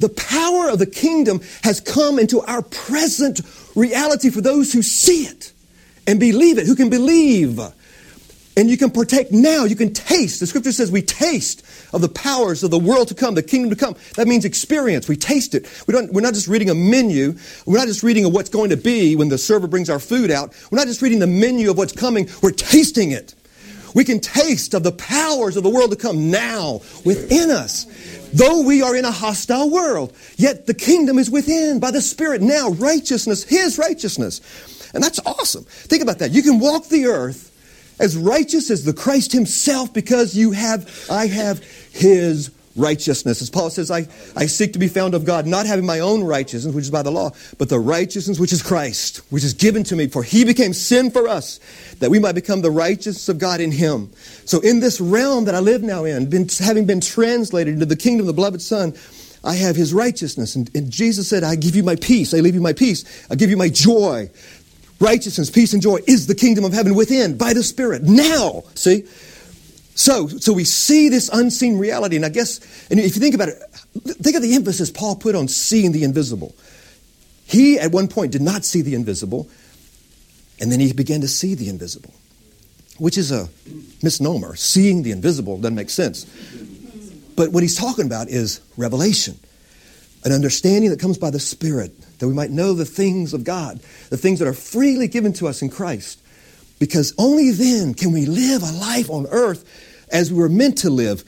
The 0.00 0.08
power 0.08 0.70
of 0.70 0.78
the 0.78 0.86
kingdom 0.86 1.40
has 1.62 1.80
come 1.80 2.18
into 2.18 2.40
our 2.40 2.62
present 2.62 3.40
reality 3.76 4.30
for 4.30 4.40
those 4.40 4.72
who 4.72 4.82
see 4.82 5.24
it 5.24 5.52
and 6.06 6.18
believe 6.18 6.58
it, 6.58 6.66
who 6.66 6.74
can 6.74 6.90
believe. 6.90 7.60
And 8.56 8.68
you 8.68 8.76
can 8.76 8.90
partake 8.90 9.32
now. 9.32 9.64
You 9.64 9.76
can 9.76 9.94
taste. 9.94 10.40
The 10.40 10.46
scripture 10.46 10.72
says 10.72 10.92
we 10.92 11.00
taste 11.00 11.64
of 11.94 12.02
the 12.02 12.08
powers 12.08 12.62
of 12.62 12.70
the 12.70 12.78
world 12.78 13.08
to 13.08 13.14
come, 13.14 13.34
the 13.34 13.42
kingdom 13.42 13.70
to 13.70 13.76
come. 13.76 13.96
That 14.16 14.28
means 14.28 14.44
experience. 14.44 15.08
We 15.08 15.16
taste 15.16 15.54
it. 15.54 15.66
We 15.86 15.92
don't, 15.92 16.12
we're 16.12 16.20
not 16.20 16.34
just 16.34 16.48
reading 16.48 16.68
a 16.68 16.74
menu. 16.74 17.34
We're 17.64 17.78
not 17.78 17.86
just 17.86 18.02
reading 18.02 18.26
of 18.26 18.34
what's 18.34 18.50
going 18.50 18.70
to 18.70 18.76
be 18.76 19.16
when 19.16 19.28
the 19.28 19.38
server 19.38 19.66
brings 19.66 19.88
our 19.88 19.98
food 19.98 20.30
out. 20.30 20.54
We're 20.70 20.78
not 20.78 20.86
just 20.86 21.00
reading 21.00 21.18
the 21.18 21.26
menu 21.26 21.70
of 21.70 21.78
what's 21.78 21.92
coming. 21.92 22.28
We're 22.42 22.50
tasting 22.50 23.12
it. 23.12 23.34
We 23.94 24.04
can 24.04 24.20
taste 24.20 24.74
of 24.74 24.82
the 24.82 24.92
powers 24.92 25.56
of 25.56 25.62
the 25.62 25.70
world 25.70 25.90
to 25.90 25.96
come 25.96 26.30
now 26.30 26.80
within 27.04 27.50
us. 27.50 27.86
Though 28.32 28.62
we 28.62 28.82
are 28.82 28.96
in 28.96 29.04
a 29.04 29.10
hostile 29.10 29.70
world, 29.70 30.16
yet 30.36 30.66
the 30.66 30.74
kingdom 30.74 31.18
is 31.18 31.30
within 31.30 31.80
by 31.80 31.90
the 31.90 32.00
Spirit 32.00 32.40
now. 32.40 32.70
Righteousness, 32.70 33.44
His 33.44 33.78
righteousness. 33.78 34.90
And 34.94 35.02
that's 35.02 35.20
awesome. 35.26 35.64
Think 35.64 36.02
about 36.02 36.18
that. 36.20 36.32
You 36.32 36.42
can 36.42 36.58
walk 36.58 36.88
the 36.88 37.06
earth 37.06 37.51
as 37.98 38.16
righteous 38.16 38.70
as 38.70 38.84
the 38.84 38.92
Christ 38.92 39.32
himself 39.32 39.92
because 39.92 40.36
you 40.36 40.52
have, 40.52 41.06
I 41.10 41.26
have 41.26 41.62
his 41.92 42.50
righteousness. 42.76 43.42
As 43.42 43.50
Paul 43.50 43.70
says, 43.70 43.90
I, 43.90 44.06
I 44.36 44.46
seek 44.46 44.72
to 44.72 44.78
be 44.78 44.88
found 44.88 45.14
of 45.14 45.24
God, 45.24 45.46
not 45.46 45.66
having 45.66 45.84
my 45.86 46.00
own 46.00 46.24
righteousness, 46.24 46.74
which 46.74 46.84
is 46.84 46.90
by 46.90 47.02
the 47.02 47.10
law, 47.10 47.30
but 47.58 47.68
the 47.68 47.78
righteousness 47.78 48.38
which 48.38 48.52
is 48.52 48.62
Christ, 48.62 49.18
which 49.30 49.44
is 49.44 49.52
given 49.52 49.84
to 49.84 49.96
me. 49.96 50.06
For 50.06 50.22
he 50.22 50.44
became 50.44 50.72
sin 50.72 51.10
for 51.10 51.28
us, 51.28 51.60
that 52.00 52.10
we 52.10 52.18
might 52.18 52.34
become 52.34 52.62
the 52.62 52.70
righteousness 52.70 53.28
of 53.28 53.38
God 53.38 53.60
in 53.60 53.72
him. 53.72 54.10
So 54.44 54.60
in 54.60 54.80
this 54.80 55.00
realm 55.00 55.44
that 55.44 55.54
I 55.54 55.60
live 55.60 55.82
now 55.82 56.04
in, 56.04 56.28
been, 56.30 56.48
having 56.48 56.86
been 56.86 57.00
translated 57.00 57.74
into 57.74 57.86
the 57.86 57.96
kingdom 57.96 58.24
of 58.24 58.28
the 58.28 58.32
beloved 58.32 58.62
Son, 58.62 58.94
I 59.44 59.54
have 59.56 59.74
his 59.74 59.92
righteousness. 59.92 60.54
And, 60.54 60.70
and 60.74 60.90
Jesus 60.90 61.28
said, 61.28 61.42
I 61.42 61.56
give 61.56 61.74
you 61.74 61.82
my 61.82 61.96
peace. 61.96 62.32
I 62.32 62.38
leave 62.38 62.54
you 62.54 62.60
my 62.60 62.72
peace. 62.72 63.26
I 63.28 63.34
give 63.34 63.50
you 63.50 63.56
my 63.56 63.68
joy. 63.68 64.30
Righteousness, 65.02 65.50
peace, 65.50 65.72
and 65.72 65.82
joy 65.82 65.98
is 66.06 66.28
the 66.28 66.34
kingdom 66.34 66.64
of 66.64 66.72
heaven 66.72 66.94
within 66.94 67.36
by 67.36 67.54
the 67.54 67.64
Spirit. 67.64 68.04
Now, 68.04 68.62
see? 68.76 69.02
So, 69.96 70.28
so 70.28 70.52
we 70.52 70.62
see 70.62 71.08
this 71.08 71.28
unseen 71.28 71.76
reality. 71.76 72.14
And 72.14 72.24
I 72.24 72.28
guess, 72.28 72.60
and 72.88 73.00
if 73.00 73.16
you 73.16 73.20
think 73.20 73.34
about 73.34 73.48
it, 73.48 73.56
think 74.04 74.36
of 74.36 74.42
the 74.42 74.54
emphasis 74.54 74.92
Paul 74.92 75.16
put 75.16 75.34
on 75.34 75.48
seeing 75.48 75.90
the 75.90 76.04
invisible. 76.04 76.54
He, 77.46 77.80
at 77.80 77.90
one 77.90 78.06
point, 78.06 78.30
did 78.30 78.42
not 78.42 78.64
see 78.64 78.80
the 78.80 78.94
invisible, 78.94 79.50
and 80.60 80.70
then 80.70 80.78
he 80.78 80.92
began 80.92 81.20
to 81.22 81.28
see 81.28 81.56
the 81.56 81.68
invisible, 81.68 82.14
which 82.98 83.18
is 83.18 83.32
a 83.32 83.48
misnomer. 84.04 84.54
Seeing 84.54 85.02
the 85.02 85.10
invisible 85.10 85.56
doesn't 85.56 85.74
make 85.74 85.90
sense. 85.90 86.26
But 87.34 87.50
what 87.50 87.64
he's 87.64 87.76
talking 87.76 88.06
about 88.06 88.28
is 88.28 88.60
revelation, 88.76 89.36
an 90.24 90.30
understanding 90.30 90.90
that 90.90 91.00
comes 91.00 91.18
by 91.18 91.30
the 91.30 91.40
Spirit 91.40 91.92
that 92.22 92.28
we 92.28 92.34
might 92.34 92.52
know 92.52 92.72
the 92.72 92.84
things 92.84 93.34
of 93.34 93.42
God, 93.42 93.80
the 94.08 94.16
things 94.16 94.38
that 94.38 94.46
are 94.46 94.52
freely 94.52 95.08
given 95.08 95.32
to 95.32 95.48
us 95.48 95.60
in 95.60 95.68
Christ. 95.68 96.20
Because 96.78 97.12
only 97.18 97.50
then 97.50 97.94
can 97.94 98.12
we 98.12 98.26
live 98.26 98.62
a 98.62 98.70
life 98.70 99.10
on 99.10 99.26
earth 99.26 99.64
as 100.12 100.32
we 100.32 100.38
were 100.38 100.48
meant 100.48 100.78
to 100.78 100.90
live 100.90 101.24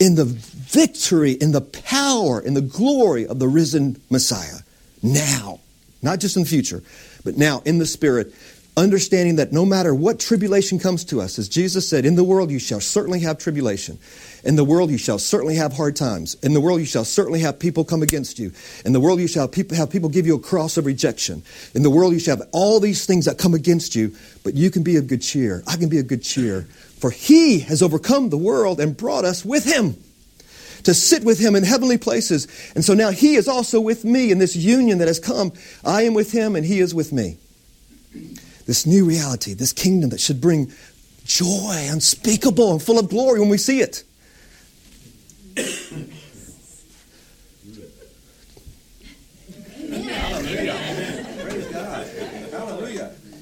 in 0.00 0.14
the 0.14 0.24
victory, 0.24 1.32
in 1.32 1.52
the 1.52 1.60
power, 1.60 2.40
in 2.40 2.54
the 2.54 2.62
glory 2.62 3.26
of 3.26 3.40
the 3.40 3.46
risen 3.46 4.00
Messiah. 4.08 4.60
Now, 5.02 5.60
not 6.00 6.18
just 6.18 6.38
in 6.38 6.44
the 6.44 6.48
future, 6.48 6.82
but 7.24 7.36
now 7.36 7.60
in 7.66 7.76
the 7.76 7.84
Spirit, 7.84 8.32
understanding 8.74 9.36
that 9.36 9.52
no 9.52 9.66
matter 9.66 9.94
what 9.94 10.18
tribulation 10.18 10.78
comes 10.78 11.04
to 11.04 11.20
us, 11.20 11.38
as 11.38 11.46
Jesus 11.46 11.86
said, 11.86 12.06
in 12.06 12.14
the 12.14 12.24
world 12.24 12.50
you 12.50 12.58
shall 12.58 12.80
certainly 12.80 13.20
have 13.20 13.36
tribulation. 13.36 13.98
In 14.44 14.56
the 14.56 14.64
world 14.64 14.90
you 14.90 14.98
shall 14.98 15.18
certainly 15.18 15.54
have 15.54 15.72
hard 15.72 15.94
times. 15.94 16.34
In 16.42 16.52
the 16.52 16.60
world 16.60 16.80
you 16.80 16.86
shall 16.86 17.04
certainly 17.04 17.40
have 17.40 17.60
people 17.60 17.84
come 17.84 18.02
against 18.02 18.38
you. 18.38 18.52
In 18.84 18.92
the 18.92 19.00
world 19.00 19.20
you 19.20 19.28
shall 19.28 19.48
have 19.48 19.90
people 19.90 20.08
give 20.08 20.26
you 20.26 20.34
a 20.34 20.40
cross 20.40 20.76
of 20.76 20.86
rejection. 20.86 21.42
In 21.74 21.82
the 21.82 21.90
world 21.90 22.12
you 22.12 22.18
shall 22.18 22.36
have 22.36 22.48
all 22.52 22.80
these 22.80 23.06
things 23.06 23.26
that 23.26 23.38
come 23.38 23.54
against 23.54 23.94
you, 23.94 24.14
but 24.42 24.54
you 24.54 24.70
can 24.70 24.82
be 24.82 24.96
of 24.96 25.06
good 25.06 25.22
cheer. 25.22 25.62
I 25.66 25.76
can 25.76 25.88
be 25.88 25.98
of 25.98 26.08
good 26.08 26.22
cheer. 26.22 26.62
For 26.62 27.10
he 27.10 27.60
has 27.60 27.82
overcome 27.82 28.30
the 28.30 28.38
world 28.38 28.80
and 28.80 28.96
brought 28.96 29.24
us 29.24 29.44
with 29.44 29.64
him 29.64 29.96
to 30.84 30.94
sit 30.94 31.24
with 31.24 31.38
him 31.38 31.54
in 31.54 31.62
heavenly 31.62 31.98
places. 31.98 32.48
And 32.74 32.84
so 32.84 32.94
now 32.94 33.10
he 33.10 33.36
is 33.36 33.46
also 33.48 33.80
with 33.80 34.04
me 34.04 34.32
in 34.32 34.38
this 34.38 34.56
union 34.56 34.98
that 34.98 35.08
has 35.08 35.20
come. 35.20 35.52
I 35.84 36.02
am 36.02 36.14
with 36.14 36.32
him 36.32 36.56
and 36.56 36.66
he 36.66 36.80
is 36.80 36.94
with 36.94 37.12
me. 37.12 37.38
This 38.66 38.86
new 38.86 39.04
reality, 39.04 39.54
this 39.54 39.72
kingdom 39.72 40.10
that 40.10 40.20
should 40.20 40.40
bring 40.40 40.72
joy 41.24 41.86
unspeakable 41.88 42.72
and 42.72 42.82
full 42.82 42.98
of 42.98 43.08
glory 43.08 43.40
when 43.40 43.48
we 43.48 43.58
see 43.58 43.80
it. 43.80 44.02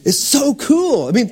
It's 0.04 0.18
so 0.18 0.54
cool. 0.54 1.08
I 1.08 1.12
mean, 1.12 1.30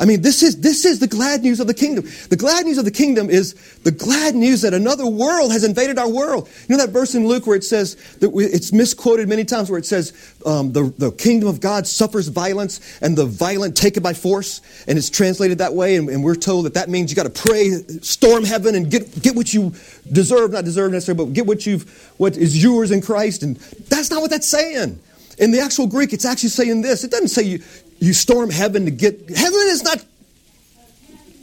I 0.00 0.04
mean, 0.04 0.22
this 0.22 0.42
is, 0.42 0.60
this 0.60 0.84
is 0.84 0.98
the 0.98 1.06
glad 1.06 1.42
news 1.42 1.60
of 1.60 1.66
the 1.66 1.74
kingdom. 1.74 2.04
The 2.28 2.36
glad 2.36 2.66
news 2.66 2.78
of 2.78 2.84
the 2.84 2.90
kingdom 2.90 3.30
is 3.30 3.54
the 3.82 3.90
glad 3.90 4.34
news 4.34 4.62
that 4.62 4.74
another 4.74 5.06
world 5.06 5.52
has 5.52 5.64
invaded 5.64 5.98
our 5.98 6.08
world. 6.08 6.48
You 6.68 6.76
know 6.76 6.84
that 6.84 6.92
verse 6.92 7.14
in 7.14 7.26
Luke 7.26 7.46
where 7.46 7.56
it 7.56 7.64
says, 7.64 7.94
that 8.20 8.30
it's 8.34 8.72
misquoted 8.72 9.28
many 9.28 9.44
times, 9.44 9.70
where 9.70 9.78
it 9.78 9.86
says, 9.86 10.12
um, 10.44 10.72
the, 10.72 10.92
the 10.98 11.10
kingdom 11.12 11.48
of 11.48 11.60
God 11.60 11.86
suffers 11.86 12.28
violence 12.28 12.98
and 13.00 13.16
the 13.16 13.26
violent 13.26 13.76
take 13.76 13.96
it 13.96 14.02
by 14.02 14.14
force. 14.14 14.60
And 14.86 14.98
it's 14.98 15.10
translated 15.10 15.58
that 15.58 15.74
way. 15.74 15.96
And, 15.96 16.08
and 16.08 16.24
we're 16.24 16.34
told 16.34 16.66
that 16.66 16.74
that 16.74 16.88
means 16.88 17.10
you 17.10 17.16
got 17.16 17.32
to 17.32 17.42
pray, 17.42 17.70
storm 18.02 18.44
heaven, 18.44 18.74
and 18.74 18.90
get, 18.90 19.22
get 19.22 19.34
what 19.34 19.54
you 19.54 19.72
deserve, 20.10 20.52
not 20.52 20.64
deserve 20.64 20.92
necessarily, 20.92 21.24
but 21.24 21.32
get 21.32 21.46
what, 21.46 21.66
you've, 21.66 22.12
what 22.18 22.36
is 22.36 22.62
yours 22.62 22.90
in 22.90 23.00
Christ. 23.00 23.42
And 23.42 23.56
that's 23.56 24.10
not 24.10 24.20
what 24.20 24.30
that's 24.30 24.48
saying. 24.48 24.98
In 25.36 25.50
the 25.50 25.58
actual 25.58 25.88
Greek, 25.88 26.12
it's 26.12 26.24
actually 26.24 26.50
saying 26.50 26.82
this. 26.82 27.02
It 27.02 27.10
doesn't 27.10 27.28
say 27.28 27.42
you, 27.42 27.62
you 28.04 28.12
storm 28.12 28.50
heaven 28.50 28.84
to 28.84 28.90
get, 28.90 29.28
heaven 29.30 29.60
is 29.64 29.82
not 29.82 30.04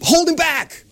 holding 0.01 0.35
back. 0.35 0.83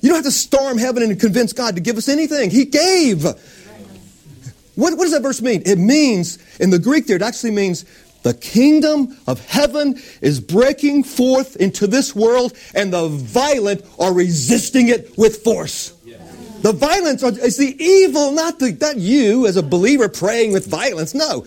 You 0.00 0.10
don't 0.10 0.16
have 0.16 0.24
to 0.24 0.30
storm 0.30 0.78
heaven 0.78 1.02
and 1.02 1.18
convince 1.18 1.52
God 1.52 1.74
to 1.74 1.80
give 1.80 1.96
us 1.96 2.08
anything. 2.08 2.50
He 2.50 2.64
gave. 2.64 3.24
What, 3.24 4.96
what 4.96 5.04
does 5.04 5.12
that 5.12 5.22
verse 5.22 5.40
mean? 5.42 5.62
It 5.66 5.76
means, 5.76 6.38
in 6.58 6.70
the 6.70 6.78
Greek 6.78 7.06
there, 7.06 7.16
it 7.16 7.22
actually 7.22 7.52
means 7.52 7.84
the 8.22 8.34
kingdom 8.34 9.16
of 9.26 9.44
heaven 9.46 10.00
is 10.20 10.40
breaking 10.40 11.04
forth 11.04 11.56
into 11.56 11.86
this 11.86 12.14
world, 12.14 12.56
and 12.74 12.92
the 12.92 13.08
violent 13.08 13.84
are 13.98 14.12
resisting 14.12 14.88
it 14.88 15.16
with 15.16 15.44
force. 15.44 15.92
The 16.62 16.72
violence 16.72 17.22
is 17.22 17.56
the 17.56 17.80
evil, 17.82 18.32
not, 18.32 18.58
the, 18.58 18.72
not 18.80 18.96
you 18.96 19.46
as 19.46 19.56
a 19.56 19.62
believer 19.62 20.08
praying 20.08 20.52
with 20.52 20.66
violence. 20.66 21.14
No. 21.14 21.46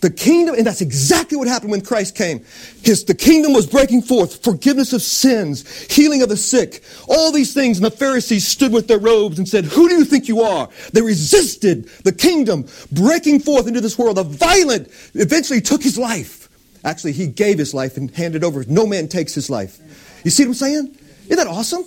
The 0.00 0.10
kingdom, 0.10 0.54
and 0.54 0.66
that's 0.66 0.80
exactly 0.80 1.36
what 1.36 1.46
happened 1.46 1.70
when 1.70 1.82
Christ 1.82 2.14
came. 2.14 2.42
His, 2.82 3.04
the 3.04 3.14
kingdom 3.14 3.52
was 3.52 3.66
breaking 3.66 4.02
forth, 4.02 4.42
forgiveness 4.42 4.94
of 4.94 5.02
sins, 5.02 5.68
healing 5.92 6.22
of 6.22 6.30
the 6.30 6.38
sick, 6.38 6.82
all 7.06 7.30
these 7.32 7.52
things. 7.52 7.76
And 7.76 7.84
the 7.84 7.90
Pharisees 7.90 8.48
stood 8.48 8.72
with 8.72 8.88
their 8.88 8.98
robes 8.98 9.38
and 9.38 9.46
said, 9.46 9.66
Who 9.66 9.88
do 9.88 9.94
you 9.96 10.06
think 10.06 10.26
you 10.26 10.40
are? 10.40 10.70
They 10.94 11.02
resisted 11.02 11.88
the 12.04 12.12
kingdom 12.12 12.66
breaking 12.90 13.40
forth 13.40 13.66
into 13.66 13.82
this 13.82 13.98
world. 13.98 14.16
The 14.16 14.24
violent 14.24 14.88
eventually 15.14 15.60
took 15.60 15.82
his 15.82 15.98
life. 15.98 16.48
Actually, 16.82 17.12
he 17.12 17.26
gave 17.26 17.58
his 17.58 17.74
life 17.74 17.98
and 17.98 18.10
handed 18.10 18.42
over. 18.42 18.64
No 18.66 18.86
man 18.86 19.06
takes 19.06 19.34
his 19.34 19.50
life. 19.50 19.78
You 20.24 20.30
see 20.30 20.44
what 20.44 20.48
I'm 20.48 20.54
saying? 20.54 20.98
Isn't 21.24 21.36
that 21.36 21.46
awesome? 21.46 21.84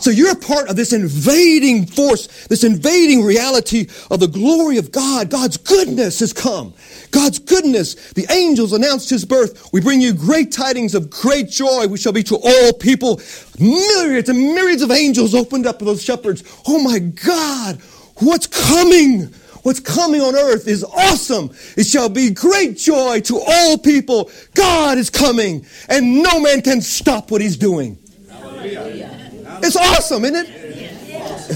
So 0.00 0.10
you're 0.10 0.32
a 0.32 0.36
part 0.36 0.68
of 0.68 0.76
this 0.76 0.92
invading 0.92 1.86
force, 1.86 2.46
this 2.46 2.64
invading 2.64 3.22
reality 3.22 3.86
of 4.10 4.20
the 4.20 4.28
glory 4.28 4.78
of 4.78 4.90
God. 4.90 5.30
God's 5.30 5.58
goodness 5.58 6.20
has 6.20 6.32
come. 6.32 6.72
God's 7.10 7.38
goodness. 7.38 8.12
The 8.12 8.26
angels 8.30 8.72
announced 8.72 9.10
his 9.10 9.26
birth. 9.26 9.70
We 9.72 9.82
bring 9.82 10.00
you 10.00 10.14
great 10.14 10.52
tidings 10.52 10.94
of 10.94 11.10
great 11.10 11.50
joy. 11.50 11.86
We 11.86 11.98
shall 11.98 12.12
be 12.12 12.22
to 12.24 12.36
all 12.36 12.72
people. 12.72 13.20
Myriads 13.58 14.30
and 14.30 14.38
myriads 14.38 14.82
of 14.82 14.90
angels 14.90 15.34
opened 15.34 15.66
up 15.66 15.78
to 15.80 15.84
those 15.84 16.02
shepherds. 16.02 16.44
Oh 16.66 16.82
my 16.82 16.98
God, 16.98 17.78
what's 18.16 18.46
coming? 18.46 19.34
What's 19.62 19.80
coming 19.80 20.22
on 20.22 20.34
earth 20.34 20.66
is 20.66 20.82
awesome. 20.82 21.50
It 21.76 21.84
shall 21.84 22.08
be 22.08 22.30
great 22.30 22.78
joy 22.78 23.20
to 23.20 23.38
all 23.38 23.76
people. 23.76 24.30
God 24.54 24.96
is 24.96 25.10
coming, 25.10 25.66
and 25.90 26.22
no 26.22 26.40
man 26.40 26.62
can 26.62 26.80
stop 26.80 27.30
what 27.30 27.42
he's 27.42 27.58
doing. 27.58 27.98
Hallelujah. 28.30 29.19
It's 29.62 29.76
awesome, 29.76 30.24
isn't 30.24 30.46
it? 30.46 30.70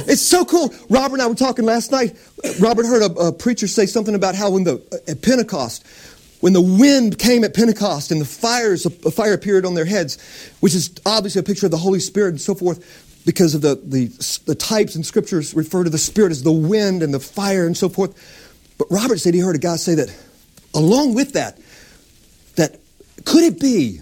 It's 0.09 0.23
so 0.23 0.45
cool. 0.45 0.75
Robert 0.91 1.15
and 1.15 1.23
I 1.23 1.27
were 1.27 1.35
talking 1.35 1.65
last 1.65 1.93
night. 1.93 2.17
Robert 2.61 2.87
heard 2.87 3.03
a, 3.03 3.13
a 3.15 3.33
preacher 3.33 3.67
say 3.67 3.87
something 3.87 4.15
about 4.15 4.35
how 4.35 4.51
when 4.51 4.65
the 4.65 4.83
at 5.09 5.23
Pentecost, 5.23 5.87
when 6.41 6.53
the 6.53 6.61
wind 6.61 7.19
came 7.19 7.45
at 7.45 7.55
Pentecost 7.55 8.11
and 8.11 8.21
the 8.21 8.27
fires, 8.27 8.85
a 8.87 8.91
fire 8.91 9.33
appeared 9.33 9.65
on 9.65 9.75
their 9.75 9.85
heads, 9.85 10.19
which 10.61 10.75
is 10.75 10.91
obviously 11.07 11.41
a 11.41 11.43
picture 11.43 11.67
of 11.67 11.71
the 11.71 11.79
Holy 11.79 12.01
Spirit 12.01 12.31
and 12.31 12.41
so 12.41 12.55
forth, 12.55 13.23
because 13.25 13.55
of 13.55 13.63
the, 13.63 13.77
the, 13.77 14.09
the 14.45 14.55
types 14.55 14.97
in 14.97 15.03
scriptures 15.03 15.55
refer 15.55 15.85
to 15.85 15.91
the 15.91 15.99
Spirit 15.99 16.31
as 16.31 16.43
the 16.43 16.53
wind 16.53 17.03
and 17.03 17.15
the 17.15 17.21
fire 17.21 17.67
and 17.67 17.77
so 17.77 17.89
forth. 17.89 18.13
But 18.77 18.89
Robert 18.91 19.19
said 19.19 19.33
he 19.33 19.41
heard 19.41 19.55
a 19.55 19.59
guy 19.59 19.77
say 19.77 19.95
that 19.95 20.15
along 20.75 21.15
with 21.15 21.33
that, 21.33 21.59
that 22.57 22.79
could 23.25 23.45
it 23.45 23.59
be 23.61 24.01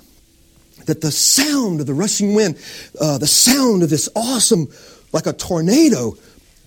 that 0.86 1.00
the 1.00 1.10
sound 1.10 1.80
of 1.80 1.86
the 1.86 1.94
rushing 1.94 2.34
wind, 2.34 2.58
uh, 3.00 3.18
the 3.18 3.26
sound 3.26 3.82
of 3.82 3.90
this 3.90 4.08
awesome, 4.14 4.68
like 5.12 5.26
a 5.26 5.32
tornado, 5.32 6.16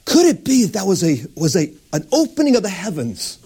could 0.06 0.26
it 0.26 0.44
be 0.44 0.64
that, 0.64 0.74
that 0.74 0.88
was 0.88 1.04
a 1.04 1.24
was 1.36 1.56
a 1.56 1.74
an 1.94 2.08
opening 2.12 2.56
of 2.56 2.64
the 2.64 2.70
heavens 2.70 3.40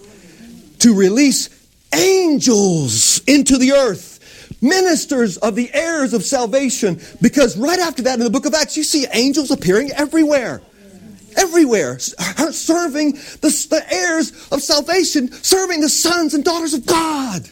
to 0.79 0.93
release 0.93 1.49
angels 1.93 3.21
into 3.25 3.57
the 3.57 3.71
earth, 3.71 4.57
ministers 4.61 5.37
of 5.37 5.55
the 5.55 5.73
heirs 5.73 6.13
of 6.13 6.23
salvation? 6.23 6.99
Because 7.21 7.57
right 7.57 7.79
after 7.79 8.03
that 8.03 8.19
in 8.19 8.25
the 8.25 8.29
book 8.29 8.45
of 8.45 8.53
Acts, 8.53 8.75
you 8.75 8.83
see 8.83 9.05
angels 9.13 9.51
appearing 9.51 9.91
everywhere. 9.91 10.61
Everywhere, 11.37 11.99
serving 11.99 13.11
the, 13.11 13.67
the 13.69 13.85
heirs 13.89 14.31
of 14.51 14.61
salvation, 14.61 15.31
serving 15.31 15.79
the 15.79 15.87
sons 15.87 16.33
and 16.33 16.43
daughters 16.43 16.73
of 16.73 16.85
God. 16.85 17.47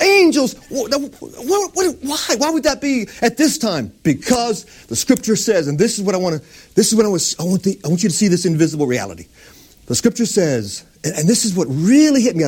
Angels, 0.00 0.54
what, 0.68 0.90
what, 0.90 1.96
why? 2.02 2.36
Why 2.38 2.50
would 2.50 2.62
that 2.64 2.80
be 2.80 3.06
at 3.20 3.36
this 3.36 3.58
time? 3.58 3.92
Because 4.02 4.64
the 4.86 4.96
scripture 4.96 5.36
says, 5.36 5.68
and 5.68 5.78
this 5.78 5.98
is 5.98 6.04
what 6.04 6.14
I 6.14 6.18
want 6.18 6.40
to, 6.40 6.74
this 6.74 6.92
is 6.92 6.94
what 6.94 7.04
I, 7.06 7.08
was, 7.08 7.38
I, 7.38 7.44
want, 7.44 7.62
the, 7.62 7.78
I 7.84 7.88
want 7.88 8.02
you 8.02 8.08
to 8.08 8.14
see 8.14 8.28
this 8.28 8.44
invisible 8.44 8.86
reality. 8.86 9.26
The 9.86 9.94
scripture 9.94 10.26
says, 10.26 10.84
and, 11.04 11.14
and 11.14 11.28
this 11.28 11.44
is 11.44 11.54
what 11.54 11.66
really 11.68 12.22
hit 12.22 12.34
me. 12.36 12.44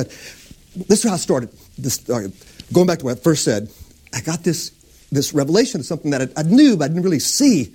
This 0.75 1.03
is 1.03 1.03
how 1.03 1.13
I 1.13 1.17
started. 1.17 1.49
This, 1.77 2.09
uh, 2.09 2.27
going 2.73 2.87
back 2.87 2.99
to 2.99 3.05
what 3.05 3.17
I 3.17 3.21
first 3.21 3.43
said, 3.43 3.69
I 4.13 4.21
got 4.21 4.43
this, 4.43 4.71
this 5.11 5.33
revelation 5.33 5.79
of 5.81 5.85
something 5.85 6.11
that 6.11 6.21
I, 6.35 6.41
I 6.41 6.43
knew, 6.43 6.77
but 6.77 6.85
I 6.85 6.87
didn't 6.87 7.03
really 7.03 7.19
see. 7.19 7.73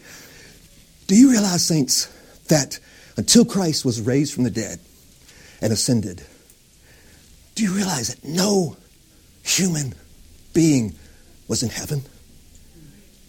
Do 1.06 1.14
you 1.14 1.30
realize, 1.30 1.64
saints, 1.64 2.06
that 2.48 2.78
until 3.16 3.44
Christ 3.44 3.84
was 3.84 4.00
raised 4.00 4.34
from 4.34 4.44
the 4.44 4.50
dead 4.50 4.80
and 5.62 5.72
ascended, 5.72 6.22
do 7.54 7.62
you 7.62 7.72
realize 7.72 8.14
that 8.14 8.24
no 8.28 8.76
human 9.50 9.95
being 10.54 10.95
was 11.49 11.62
in 11.62 11.69
heaven? 11.69 12.02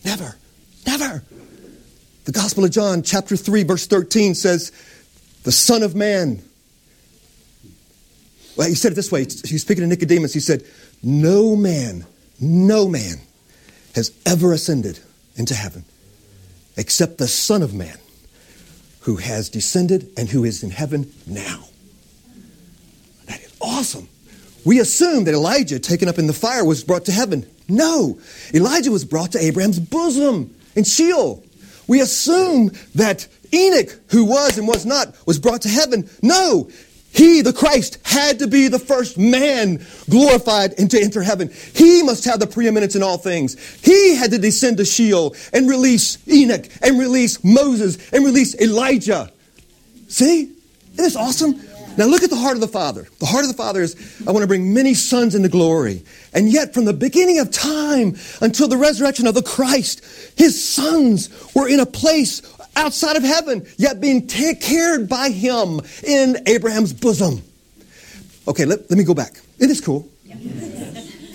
Never. 0.06 0.38
Never. 0.86 1.24
The 2.25 2.32
Gospel 2.32 2.66
of 2.66 2.72
John, 2.72 3.04
chapter 3.04 3.36
3, 3.36 3.63
verse 3.63 3.88
13 3.88 4.36
says, 4.36 4.72
The 5.44 5.51
Son 5.51 5.84
of 5.84 5.96
Man. 5.96 6.42
Well, 8.56 8.68
he 8.68 8.75
said 8.75 8.92
it 8.92 8.96
this 8.96 9.12
way. 9.12 9.22
He 9.22 9.54
was 9.54 9.62
speaking 9.62 9.84
to 9.84 9.88
Nicodemus. 9.88 10.34
He 10.34 10.40
said, 10.40 10.63
No 11.01 11.56
man, 11.56 12.06
no 12.40 12.88
man 12.88 13.16
has 13.96 14.12
ever 14.25 14.54
ascended 14.54 15.00
into 15.36 15.54
heaven 15.54 15.86
except 16.78 17.18
the 17.18 17.28
Son 17.28 17.62
of 17.62 17.74
Man 17.74 17.98
who 19.01 19.16
has 19.18 19.50
descended 19.50 20.12
and 20.18 20.29
who 20.29 20.44
is 20.44 20.64
in 20.64 20.70
heaven 20.70 21.12
now. 21.25 21.66
That 23.25 23.42
is 23.42 23.55
awesome. 23.60 24.07
We 24.63 24.79
assume 24.79 25.24
that 25.25 25.33
Elijah, 25.33 25.79
taken 25.79 26.07
up 26.07 26.19
in 26.19 26.27
the 26.27 26.33
fire, 26.33 26.63
was 26.63 26.83
brought 26.83 27.05
to 27.05 27.11
heaven. 27.11 27.45
No, 27.67 28.19
Elijah 28.53 28.91
was 28.91 29.05
brought 29.05 29.31
to 29.31 29.39
Abraham's 29.39 29.79
bosom 29.79 30.55
in 30.75 30.83
Sheol. 30.83 31.43
We 31.87 32.01
assume 32.01 32.71
that 32.95 33.27
Enoch, 33.53 33.97
who 34.09 34.25
was 34.25 34.57
and 34.57 34.67
was 34.67 34.85
not, 34.85 35.15
was 35.25 35.39
brought 35.39 35.63
to 35.63 35.69
heaven. 35.69 36.09
No, 36.21 36.69
he, 37.13 37.41
the 37.41 37.51
Christ, 37.51 37.97
had 38.03 38.39
to 38.39 38.47
be 38.47 38.69
the 38.69 38.79
first 38.79 39.17
man 39.17 39.85
glorified 40.09 40.74
and 40.77 40.89
to 40.91 41.01
enter 41.01 41.21
heaven. 41.21 41.50
He 41.74 42.03
must 42.03 42.24
have 42.25 42.39
the 42.39 42.47
preeminence 42.47 42.95
in 42.95 43.03
all 43.03 43.17
things. 43.17 43.57
He 43.83 44.15
had 44.15 44.31
to 44.31 44.37
descend 44.37 44.77
to 44.77 44.85
Sheol 44.85 45.35
and 45.51 45.67
release 45.67 46.17
Enoch 46.27 46.67
and 46.81 46.97
release 46.97 47.43
Moses 47.43 47.97
and 48.13 48.24
release 48.24 48.55
Elijah. 48.59 49.31
See? 50.07 50.43
Isn't 50.93 50.95
this 50.95 51.15
awesome? 51.15 51.59
Now 51.98 52.06
look 52.06 52.24
at 52.24 52.30
the 52.30 52.38
heart 52.38 52.56
of 52.56 52.62
the 52.62 52.68
Father. 52.68 53.08
The 53.20 53.25
heart 53.25 53.44
of 53.44 53.50
the 53.50 53.58
Father 53.58 53.82
is, 53.82 53.96
I 54.27 54.32
want 54.32 54.44
to 54.44 54.48
bring 54.48 54.74
many 54.74 54.94
sons 54.94 55.36
into 55.36 55.50
glory. 55.50 56.04
And 56.34 56.50
yet, 56.50 56.74
from 56.74 56.86
the 56.86 56.94
beginning 56.94 57.40
of 57.40 57.51
time 57.51 58.16
until 58.40 58.68
the 58.68 58.77
resurrection 58.77 59.27
of 59.27 59.34
the 59.36 59.44
Christ, 59.44 60.04
his 60.38 60.64
sons 60.64 61.30
were 61.54 61.68
in 61.68 61.80
a 61.80 61.86
place 61.86 62.42
outside 62.75 63.18
of 63.18 63.24
heaven, 63.24 63.68
yet 63.77 64.00
being 64.00 64.27
cared 64.27 65.10
by 65.10 65.30
him 65.30 65.82
in 66.04 66.38
Abraham's 66.48 66.94
bosom. 66.94 67.42
Okay, 68.48 68.66
let, 68.66 68.90
let 68.90 68.98
me 68.98 69.04
go 69.04 69.14
back. 69.14 69.34
It 69.60 69.70
is 69.70 69.82
cool. 69.82 70.10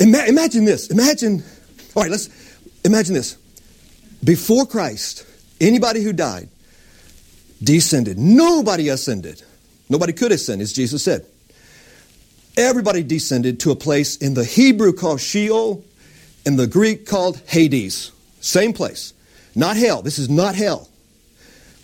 Ima- 0.01 0.25
imagine 0.27 0.65
this. 0.65 0.91
Imagine, 0.91 1.43
all 1.95 2.03
right, 2.03 2.11
let's 2.11 2.29
imagine 2.85 3.15
this. 3.15 3.37
Before 4.25 4.67
Christ, 4.67 5.27
anybody 5.61 6.03
who 6.03 6.13
died 6.13 6.49
descended, 7.63 8.19
nobody 8.19 8.89
ascended. 8.89 9.43
Nobody 9.89 10.13
could 10.13 10.33
ascend, 10.33 10.63
as 10.63 10.73
Jesus 10.73 11.03
said. 11.03 11.27
Everybody 12.57 13.03
descended 13.03 13.61
to 13.61 13.71
a 13.71 13.77
place 13.77 14.17
in 14.17 14.35
the 14.35 14.45
Hebrew 14.45 14.93
called 14.93 15.21
Sheol, 15.21 15.85
in 16.45 16.57
the 16.57 16.67
Greek 16.67 17.07
called 17.07 17.41
Hades. 17.47 18.13
Same 18.41 18.73
place. 18.73 19.13
Not 19.55 19.77
hell. 19.77 20.03
This 20.03 20.19
is 20.19 20.29
not 20.29 20.55
hell. 20.55 20.89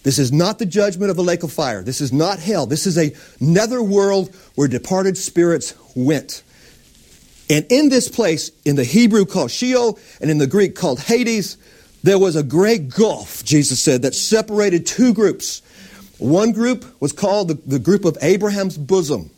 This 0.03 0.19
is 0.19 0.33
not 0.33 0.59
the 0.59 0.67
judgment 0.67 1.11
of 1.11 1.17
the 1.17 1.23
lake 1.23 1.43
of 1.43 1.53
fire. 1.53 1.83
This 1.83 2.01
is 2.01 2.13
not 2.13 2.39
hell. 2.39 2.67
This 2.67 2.87
is 2.87 2.99
a 2.99 3.15
nether 3.41 3.83
world 3.83 4.35
where 4.55 4.69
departed 4.69 5.17
spirits 5.17 5.75
went. 5.95 6.43
And 7.49 7.67
in 7.71 7.89
this 7.89 8.09
place, 8.09 8.51
in 8.65 8.77
the 8.77 8.85
Hebrew 8.85 9.25
called 9.27 9.51
Sheol 9.51 9.99
and 10.21 10.31
in 10.31 10.39
the 10.39 10.47
Greek 10.47 10.75
called 10.75 11.01
Hades, 11.01 11.57
there 12.03 12.19
was 12.19 12.35
a 12.35 12.43
great 12.43 12.89
gulf, 12.89 13.45
Jesus 13.45 13.81
said, 13.81 14.03
that 14.03 14.15
separated 14.15 14.87
two 14.87 15.13
groups. 15.13 15.63
One 16.23 16.53
group 16.53 16.85
was 17.01 17.13
called 17.13 17.49
the, 17.49 17.55
the 17.55 17.79
group 17.79 18.05
of 18.05 18.17
Abraham's 18.23 18.79
bosom. 18.79 19.31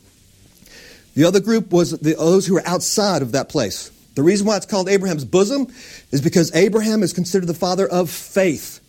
The 1.15 1.23
other 1.23 1.39
group 1.39 1.71
was 1.71 1.91
the, 1.91 2.13
those 2.13 2.45
who 2.45 2.53
were 2.53 2.67
outside 2.67 3.21
of 3.21 3.31
that 3.31 3.49
place. 3.49 3.89
The 4.13 4.23
reason 4.23 4.45
why 4.45 4.57
it's 4.57 4.65
called 4.65 4.87
Abraham's 4.87 5.25
bosom 5.25 5.67
is 6.11 6.21
because 6.21 6.53
Abraham 6.55 7.03
is 7.03 7.11
considered 7.11 7.47
the 7.47 7.53
father 7.53 7.87
of 7.87 8.09
faith. 8.09 8.79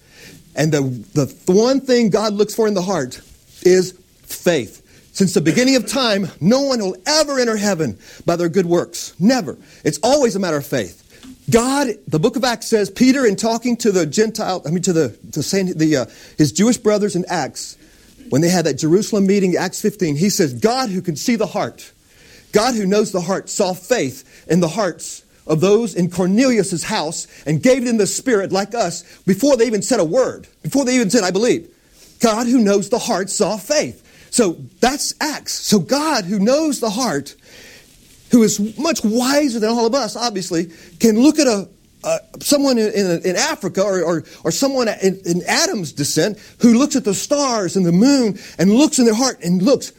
And 0.55 0.73
the, 0.73 0.81
the 1.15 1.53
one 1.53 1.81
thing 1.81 2.11
God 2.11 2.35
looks 2.35 2.55
for 2.55 2.69
in 2.69 2.75
the 2.75 2.83
heart 2.83 3.21
is 3.63 3.93
faith. 4.23 4.83
Since 5.13 5.33
the 5.33 5.41
beginning 5.41 5.77
of 5.77 5.87
time, 5.87 6.29
no 6.41 6.61
one 6.61 6.81
will 6.81 6.97
ever 7.07 7.39
enter 7.39 7.57
heaven 7.57 7.99
by 8.27 8.37
their 8.37 8.51
good 8.51 8.67
works. 8.67 9.15
Never. 9.19 9.57
It's 9.85 9.99
always 10.03 10.37
a 10.37 10.39
matter 10.39 10.59
of 10.59 10.67
faith. 10.67 11.03
God, 11.51 11.89
the 12.07 12.19
book 12.19 12.37
of 12.37 12.45
Acts 12.45 12.67
says, 12.67 12.91
Peter, 12.91 13.25
in 13.25 13.37
talking 13.37 13.77
to 13.79 13.91
the 13.91 14.05
Gentile, 14.05 14.63
I 14.67 14.71
mean, 14.71 14.83
to 14.83 14.93
the, 14.93 15.09
to 15.33 15.41
the, 15.75 15.97
uh, 15.97 16.07
his 16.37 16.53
Jewish 16.53 16.77
brothers 16.77 17.17
in 17.17 17.25
Acts, 17.29 17.79
when 18.31 18.43
they 18.43 18.49
had 18.49 18.67
that 18.67 18.75
Jerusalem 18.75 19.27
meeting, 19.27 19.57
Acts 19.57 19.81
15, 19.81 20.17
he 20.17 20.31
says, 20.31 20.55
God 20.55 20.91
who 20.91 21.03
can 21.03 21.17
see 21.17 21.37
the 21.37 21.47
heart, 21.47 21.93
God 22.53 22.75
who 22.75 22.87
knows 22.87 23.13
the 23.13 23.21
heart, 23.21 23.49
saw 23.49 23.75
faith 23.75 24.47
in 24.49 24.61
the 24.61 24.69
hearts 24.69 25.25
of 25.47 25.61
those 25.61 25.95
in 25.95 26.11
Cornelius' 26.11 26.83
house 26.83 27.27
and 27.47 27.63
gave 27.63 27.85
them 27.85 27.99
the 27.99 28.07
Spirit 28.07 28.53
like 28.53 28.75
us 28.75 29.03
before 29.23 29.57
they 29.57 29.67
even 29.67 29.83
said 29.83 30.01
a 30.01 30.05
word, 30.05 30.49
before 30.63 30.85
they 30.85 30.95
even 30.97 31.11
said, 31.11 31.25
I 31.25 31.31
believe. 31.31 31.73
God 32.21 32.47
who 32.47 32.59
knows 32.59 32.89
the 32.89 32.99
heart 32.99 33.31
saw 33.31 33.57
faith. 33.57 34.03
So 34.31 34.57
that's 34.81 35.15
Acts. 35.21 35.53
So 35.53 35.79
God 35.79 36.25
who 36.25 36.39
knows 36.39 36.81
the 36.81 36.91
heart, 36.91 37.35
who 38.31 38.43
is 38.43 38.77
much 38.79 39.05
wiser 39.05 39.61
than 39.61 39.71
all 39.71 39.87
of 39.87 39.95
us, 39.95 40.17
obviously, 40.17 40.71
can 40.99 41.21
look 41.21 41.39
at 41.39 41.47
a, 41.47 41.69
uh, 42.07 42.19
someone 42.39 42.79
in, 42.79 42.93
in, 42.93 43.23
in 43.25 43.37
Africa 43.37 43.83
or, 43.83 44.01
or, 44.01 44.25
or 44.45 44.53
someone 44.53 44.87
in, 44.87 45.21
in, 45.27 45.43
Adam's 45.49 45.91
descent 45.93 46.39
who 46.61 46.79
looks 46.79 46.95
at 46.95 47.05
the 47.05 47.13
stars 47.13 47.77
and 47.77 47.85
the 47.85 47.91
moon 47.91 48.39
and 48.59 48.73
looks 48.73 49.01
in 49.01 49.05
their 49.05 49.15
heart 49.15 49.43
and 49.43 49.61
looks, 49.61 49.93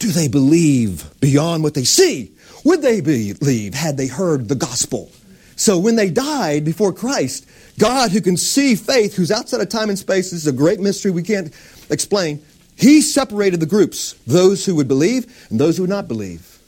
do 0.00 0.08
they 0.08 0.26
believe 0.26 1.08
beyond 1.20 1.62
what 1.62 1.74
they 1.74 1.84
see? 1.84 2.32
Would 2.64 2.82
they 2.82 3.00
believe 3.00 3.72
had 3.72 3.96
they 3.96 4.08
heard 4.08 4.48
the 4.48 4.56
gospel? 4.56 5.12
So 5.54 5.78
when 5.78 5.94
they 5.94 6.10
died 6.10 6.64
before 6.64 6.92
Christ, 6.92 7.46
God 7.78 8.10
who 8.10 8.20
can 8.20 8.36
see 8.36 8.74
faith, 8.74 9.14
who's 9.14 9.30
outside 9.30 9.60
of 9.60 9.68
time 9.68 9.90
and 9.90 9.98
space, 9.98 10.32
this 10.32 10.40
is 10.40 10.46
a 10.48 10.52
great 10.52 10.80
mystery 10.80 11.12
we 11.12 11.22
can't 11.22 11.54
explain. 11.88 12.42
He 12.76 13.00
separated 13.00 13.60
the 13.60 13.66
groups, 13.66 14.14
those 14.26 14.66
who 14.66 14.74
would 14.74 14.88
believe 14.88 15.46
and 15.50 15.60
those 15.60 15.76
who 15.76 15.84
would 15.84 15.90
not 15.90 16.08
believe. 16.08 16.58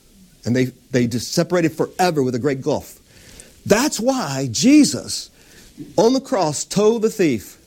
And 0.45 0.55
they, 0.55 0.67
they 0.93 1.09
just 1.09 1.33
separated 1.33 1.73
forever 1.73 2.23
with 2.23 2.37
a 2.37 2.39
great 2.39 2.63
gulf. 2.63 3.01
That's 3.67 3.99
why 3.99 4.49
Jesus 4.51 5.31
on 5.99 6.13
the 6.13 6.21
cross 6.21 6.65
told 6.65 7.03
the 7.03 7.11
thief, 7.11 7.59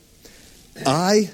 I 0.86 1.30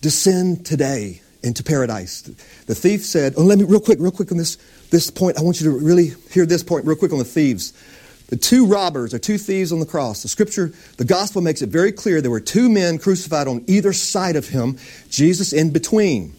descend 0.00 0.64
today 0.64 1.20
into 1.42 1.62
paradise. 1.62 2.22
The 2.22 2.74
thief 2.74 3.04
said, 3.04 3.34
Oh, 3.36 3.42
let 3.42 3.58
me, 3.58 3.64
real 3.64 3.80
quick, 3.80 3.98
real 4.00 4.10
quick 4.10 4.32
on 4.32 4.38
this, 4.38 4.56
this 4.90 5.10
point. 5.10 5.38
I 5.38 5.42
want 5.42 5.60
you 5.60 5.70
to 5.70 5.78
really 5.78 6.12
hear 6.30 6.46
this 6.46 6.62
point 6.62 6.86
real 6.86 6.96
quick 6.96 7.12
on 7.12 7.18
the 7.18 7.24
thieves. 7.24 7.72
The 8.28 8.36
two 8.36 8.64
robbers 8.64 9.12
or 9.12 9.18
two 9.18 9.38
thieves 9.38 9.72
on 9.72 9.80
the 9.80 9.86
cross. 9.86 10.22
The 10.22 10.28
scripture, 10.28 10.72
the 10.96 11.04
gospel 11.04 11.42
makes 11.42 11.62
it 11.62 11.68
very 11.68 11.92
clear 11.92 12.20
there 12.20 12.30
were 12.30 12.40
two 12.40 12.68
men 12.68 12.98
crucified 12.98 13.46
on 13.46 13.64
either 13.66 13.92
side 13.92 14.36
of 14.36 14.48
him, 14.48 14.78
Jesus 15.10 15.52
in 15.52 15.70
between. 15.70 16.34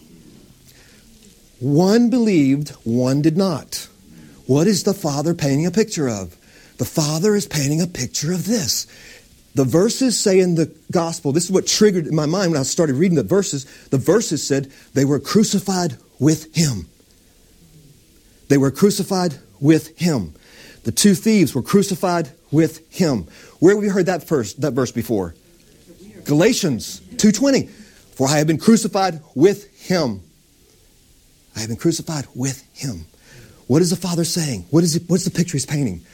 One 1.60 2.10
believed, 2.10 2.70
one 2.84 3.22
did 3.22 3.36
not. 3.36 3.88
What 4.46 4.66
is 4.66 4.82
the 4.82 4.94
Father 4.94 5.34
painting 5.34 5.66
a 5.66 5.70
picture 5.70 6.08
of? 6.08 6.36
The 6.82 6.86
Father 6.86 7.36
is 7.36 7.46
painting 7.46 7.80
a 7.80 7.86
picture 7.86 8.32
of 8.32 8.44
this. 8.44 8.88
The 9.54 9.62
verses 9.62 10.18
say 10.18 10.40
in 10.40 10.56
the 10.56 10.74
gospel, 10.90 11.30
this 11.30 11.44
is 11.44 11.52
what 11.52 11.68
triggered 11.68 12.08
in 12.08 12.14
my 12.16 12.26
mind 12.26 12.50
when 12.50 12.58
I 12.58 12.64
started 12.64 12.96
reading 12.96 13.14
the 13.14 13.22
verses. 13.22 13.66
The 13.90 13.98
verses 13.98 14.44
said 14.44 14.72
they 14.92 15.04
were 15.04 15.20
crucified 15.20 15.96
with 16.18 16.52
him. 16.56 16.88
They 18.48 18.58
were 18.58 18.72
crucified 18.72 19.36
with 19.60 19.96
him. 19.96 20.34
The 20.82 20.90
two 20.90 21.14
thieves 21.14 21.54
were 21.54 21.62
crucified 21.62 22.30
with 22.50 22.92
him. 22.92 23.28
Where 23.60 23.76
have 23.76 23.80
we 23.80 23.88
heard 23.88 24.06
that 24.06 24.26
verse, 24.26 24.52
that 24.54 24.72
verse 24.72 24.90
before? 24.90 25.36
Galatians 26.24 27.00
2.20. 27.14 27.68
For 28.16 28.26
I 28.26 28.38
have 28.38 28.48
been 28.48 28.58
crucified 28.58 29.20
with 29.36 29.70
him. 29.86 30.20
I 31.54 31.60
have 31.60 31.68
been 31.68 31.78
crucified 31.78 32.26
with 32.34 32.66
him. 32.74 33.06
What 33.68 33.82
is 33.82 33.90
the 33.90 33.96
Father 33.96 34.24
saying? 34.24 34.66
What 34.70 34.82
is 34.82 35.00
what's 35.06 35.24
the 35.24 35.30
picture 35.30 35.52
he's 35.52 35.64
painting? 35.64 36.04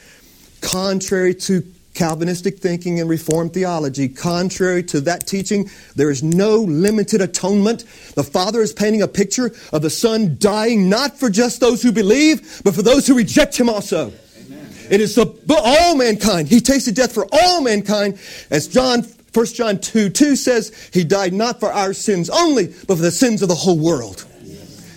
Contrary 0.61 1.33
to 1.35 1.63
Calvinistic 1.93 2.59
thinking 2.59 2.99
and 2.99 3.09
Reformed 3.09 3.53
theology, 3.53 4.07
contrary 4.07 4.83
to 4.83 5.01
that 5.01 5.27
teaching, 5.27 5.69
there 5.95 6.09
is 6.09 6.23
no 6.23 6.57
limited 6.57 7.19
atonement. 7.19 7.81
The 8.15 8.23
Father 8.23 8.61
is 8.61 8.71
painting 8.71 9.01
a 9.01 9.07
picture 9.07 9.51
of 9.73 9.81
the 9.81 9.89
Son 9.89 10.37
dying 10.39 10.89
not 10.89 11.19
for 11.19 11.29
just 11.29 11.59
those 11.59 11.83
who 11.83 11.91
believe, 11.91 12.61
but 12.63 12.73
for 12.73 12.83
those 12.83 13.05
who 13.07 13.15
reject 13.15 13.59
Him 13.59 13.69
also. 13.69 14.13
Amen. 14.45 14.69
It 14.89 15.01
is 15.01 15.15
for 15.15 15.33
all 15.49 15.95
mankind. 15.95 16.47
He 16.47 16.61
tasted 16.61 16.95
death 16.95 17.13
for 17.13 17.27
all 17.31 17.61
mankind. 17.61 18.17
As 18.49 18.67
John 18.67 19.03
1 19.33 19.45
John 19.47 19.79
2 19.79 20.09
2 20.09 20.35
says, 20.35 20.89
He 20.93 21.03
died 21.03 21.33
not 21.33 21.59
for 21.59 21.71
our 21.71 21.93
sins 21.93 22.29
only, 22.29 22.67
but 22.87 22.95
for 22.95 23.03
the 23.03 23.11
sins 23.11 23.41
of 23.41 23.49
the 23.49 23.55
whole 23.55 23.77
world. 23.77 24.25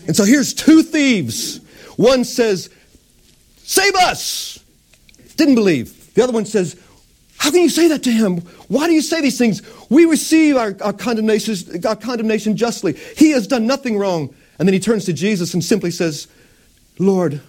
And 0.07 0.17
so 0.17 0.25
here's 0.25 0.55
two 0.55 0.83
thieves. 0.83 1.59
One 1.97 2.25
says, 2.25 2.71
Save 3.59 3.95
us! 3.95 4.62
Didn't 5.37 5.55
believe. 5.55 6.15
The 6.15 6.23
other 6.23 6.33
one 6.33 6.47
says, 6.47 6.77
how 7.39 7.51
can 7.51 7.63
you 7.63 7.71
say 7.71 7.89
that 7.89 8.05
to 8.05 8.11
him? 8.13 8.39
Why 8.69 8.87
do 8.87 8.93
you 8.93 9.03
say 9.03 9.21
these 9.21 9.37
things? 9.37 9.63
We 9.91 10.05
receive 10.05 10.57
our, 10.57 10.77
our, 10.81 10.93
condemnation, 10.93 11.85
our 11.85 11.97
condemnation 11.97 12.57
justly. 12.57 12.93
He 13.17 13.33
has 13.33 13.49
done 13.49 13.67
nothing 13.67 13.99
wrong. 13.99 14.33
And 14.59 14.69
then 14.69 14.75
he 14.75 14.79
turns 14.79 15.07
to 15.07 15.13
Jesus 15.13 15.53
and 15.53 15.65
simply 15.65 15.91
says, 15.91 16.29
Lord, 17.01 17.41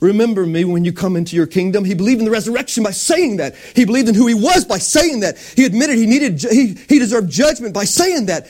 remember 0.00 0.46
me 0.46 0.64
when 0.64 0.86
you 0.86 0.94
come 0.94 1.14
into 1.14 1.36
your 1.36 1.46
kingdom. 1.46 1.84
He 1.84 1.92
believed 1.92 2.20
in 2.20 2.24
the 2.24 2.30
resurrection 2.30 2.84
by 2.84 2.92
saying 2.92 3.36
that. 3.36 3.54
He 3.74 3.84
believed 3.84 4.08
in 4.08 4.14
who 4.14 4.26
he 4.26 4.34
was 4.34 4.64
by 4.64 4.78
saying 4.78 5.20
that. 5.20 5.36
He 5.56 5.66
admitted 5.66 5.98
he 5.98 6.06
needed, 6.06 6.40
he, 6.40 6.78
he 6.88 6.98
deserved 6.98 7.30
judgment 7.30 7.74
by 7.74 7.84
saying 7.84 8.26
that. 8.26 8.46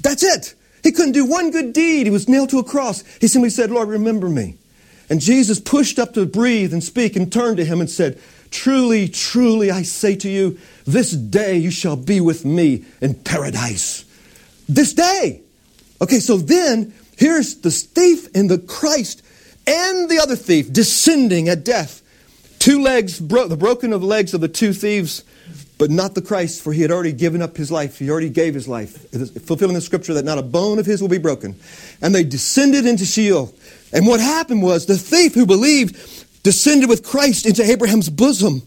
That's 0.00 0.22
it. 0.22 0.54
He 0.84 0.92
couldn't 0.92 1.12
do 1.12 1.24
one 1.24 1.50
good 1.50 1.72
deed. 1.72 2.06
He 2.06 2.10
was 2.12 2.28
nailed 2.28 2.50
to 2.50 2.60
a 2.60 2.64
cross. 2.64 3.02
He 3.20 3.26
simply 3.26 3.50
said, 3.50 3.72
Lord, 3.72 3.88
remember 3.88 4.28
me. 4.28 4.58
And 5.08 5.20
Jesus 5.20 5.60
pushed 5.60 5.98
up 5.98 6.14
to 6.14 6.26
breathe 6.26 6.72
and 6.72 6.82
speak 6.82 7.16
and 7.16 7.32
turned 7.32 7.58
to 7.58 7.64
him 7.64 7.80
and 7.80 7.90
said, 7.90 8.18
Truly, 8.50 9.08
truly, 9.08 9.70
I 9.70 9.82
say 9.82 10.14
to 10.16 10.28
you, 10.28 10.58
this 10.86 11.10
day 11.10 11.56
you 11.56 11.70
shall 11.70 11.96
be 11.96 12.20
with 12.20 12.44
me 12.44 12.84
in 13.00 13.14
paradise. 13.14 14.04
This 14.68 14.92
day. 14.92 15.42
Okay, 16.00 16.20
so 16.20 16.36
then 16.36 16.94
here's 17.16 17.56
the 17.56 17.70
thief 17.70 18.28
and 18.34 18.50
the 18.50 18.58
Christ 18.58 19.22
and 19.66 20.08
the 20.08 20.18
other 20.18 20.36
thief 20.36 20.72
descending 20.72 21.48
at 21.48 21.64
death. 21.64 22.02
Two 22.58 22.82
legs, 22.82 23.20
bro- 23.20 23.48
the 23.48 23.56
broken 23.56 23.92
of 23.92 24.00
the 24.00 24.06
legs 24.06 24.34
of 24.34 24.40
the 24.40 24.48
two 24.48 24.72
thieves, 24.72 25.24
but 25.78 25.90
not 25.90 26.14
the 26.14 26.22
Christ, 26.22 26.62
for 26.62 26.72
he 26.72 26.82
had 26.82 26.90
already 26.90 27.12
given 27.12 27.42
up 27.42 27.56
his 27.56 27.70
life. 27.70 27.98
He 27.98 28.10
already 28.10 28.30
gave 28.30 28.54
his 28.54 28.68
life, 28.68 29.10
fulfilling 29.44 29.74
the 29.74 29.80
scripture 29.80 30.14
that 30.14 30.24
not 30.24 30.38
a 30.38 30.42
bone 30.42 30.78
of 30.78 30.86
his 30.86 31.00
will 31.00 31.08
be 31.08 31.18
broken. 31.18 31.56
And 32.00 32.14
they 32.14 32.24
descended 32.24 32.86
into 32.86 33.04
Sheol. 33.04 33.52
And 33.92 34.06
what 34.06 34.20
happened 34.20 34.62
was 34.62 34.86
the 34.86 34.96
thief 34.96 35.34
who 35.34 35.46
believed 35.46 35.96
descended 36.42 36.88
with 36.88 37.02
Christ 37.02 37.46
into 37.46 37.64
Abraham's 37.64 38.08
bosom, 38.08 38.62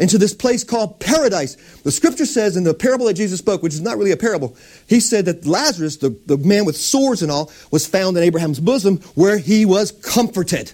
into 0.00 0.18
this 0.18 0.34
place 0.34 0.64
called 0.64 0.98
paradise. 0.98 1.56
The 1.82 1.90
scripture 1.92 2.26
says 2.26 2.56
in 2.56 2.64
the 2.64 2.74
parable 2.74 3.06
that 3.06 3.14
Jesus 3.14 3.38
spoke, 3.38 3.62
which 3.62 3.74
is 3.74 3.80
not 3.80 3.98
really 3.98 4.12
a 4.12 4.16
parable, 4.16 4.56
he 4.88 4.98
said 4.98 5.26
that 5.26 5.46
Lazarus, 5.46 5.98
the, 5.98 6.10
the 6.26 6.38
man 6.38 6.64
with 6.64 6.76
sores 6.76 7.22
and 7.22 7.30
all, 7.30 7.52
was 7.70 7.86
found 7.86 8.16
in 8.16 8.22
Abraham's 8.22 8.60
bosom 8.60 8.98
where 9.14 9.38
he 9.38 9.64
was 9.64 9.92
comforted. 9.92 10.72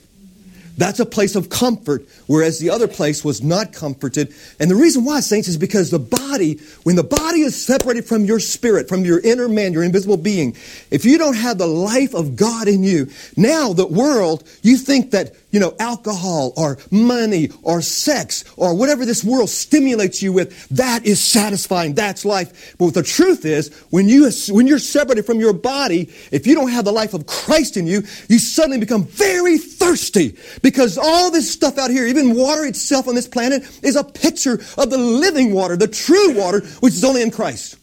That's 0.77 1.01
a 1.01 1.07
place 1.07 1.37
of 1.37 1.51
comfort, 1.51 2.07
whereas 2.27 2.59
the 2.59 2.71
other 2.71 2.89
place 2.89 3.25
was 3.25 3.43
not 3.43 3.73
comforted. 3.73 4.35
And 4.59 4.71
the 4.71 4.75
reason 4.75 5.05
why, 5.05 5.21
saints, 5.21 5.49
is 5.49 5.57
because 5.57 5.91
the 5.91 5.99
body, 5.99 6.61
when 6.83 6.97
the 6.97 7.05
body 7.05 7.43
is 7.43 7.55
separated 7.55 8.05
from 8.07 8.25
your 8.25 8.41
spirit, 8.41 8.89
from 8.89 9.05
your 9.05 9.21
inner 9.21 9.49
man, 9.49 9.73
your 9.73 9.85
invisible 9.85 10.17
being, 10.17 10.57
if 10.91 11.05
you 11.05 11.17
don't 11.19 11.37
have 11.37 11.59
the 11.59 11.67
life 11.67 12.15
of 12.15 12.37
God 12.37 12.67
in 12.67 12.83
you, 12.83 13.09
now 13.37 13.73
the 13.73 13.87
world, 13.87 14.43
you 14.63 14.77
think 14.77 15.13
that 15.13 15.35
you 15.55 15.61
know, 15.61 15.73
alcohol 15.79 16.53
or 16.57 16.79
money 16.91 17.49
or 17.63 17.81
sex 17.81 18.45
or 18.57 18.75
whatever 18.75 19.07
this 19.07 19.23
world 19.23 19.49
stimulates 19.49 20.21
you 20.21 20.33
with, 20.33 20.69
that 20.71 21.07
is 21.07 21.23
satisfying. 21.23 21.95
That's 21.95 22.25
life. 22.25 22.75
But 22.77 22.95
the 22.95 23.05
truth 23.05 23.45
is, 23.45 23.73
when, 23.91 24.09
you, 24.09 24.29
when 24.49 24.67
you're 24.67 24.81
separated 24.81 25.25
from 25.25 25.39
your 25.39 25.53
body, 25.53 26.13
if 26.33 26.45
you 26.49 26.57
don't 26.57 26.73
have 26.73 26.85
the 26.85 26.91
life 26.91 27.15
of 27.15 27.27
Christ 27.27 27.77
in 27.77 27.87
you, 27.87 28.03
you 28.29 28.41
suddenly 28.41 28.81
become 28.81 29.05
very 29.05 29.57
thirsty 29.59 30.37
because 30.65 30.97
all 30.97 31.31
this 31.31 31.53
stuff 31.53 31.77
out 31.77 31.91
here, 31.91 32.07
even 32.07 32.35
water 32.35 32.65
itself 32.65 33.07
on 33.07 33.15
this 33.15 33.29
planet, 33.29 33.63
is 33.83 33.97
a 33.97 34.03
picture 34.03 34.55
of 34.79 34.89
the 34.89 34.97
living 34.97 35.53
water, 35.53 35.77
the 35.77 35.87
true 35.87 36.33
water, 36.33 36.61
which 36.81 36.95
is 36.95 37.05
only 37.05 37.21
in 37.21 37.31
Christ. 37.31 37.77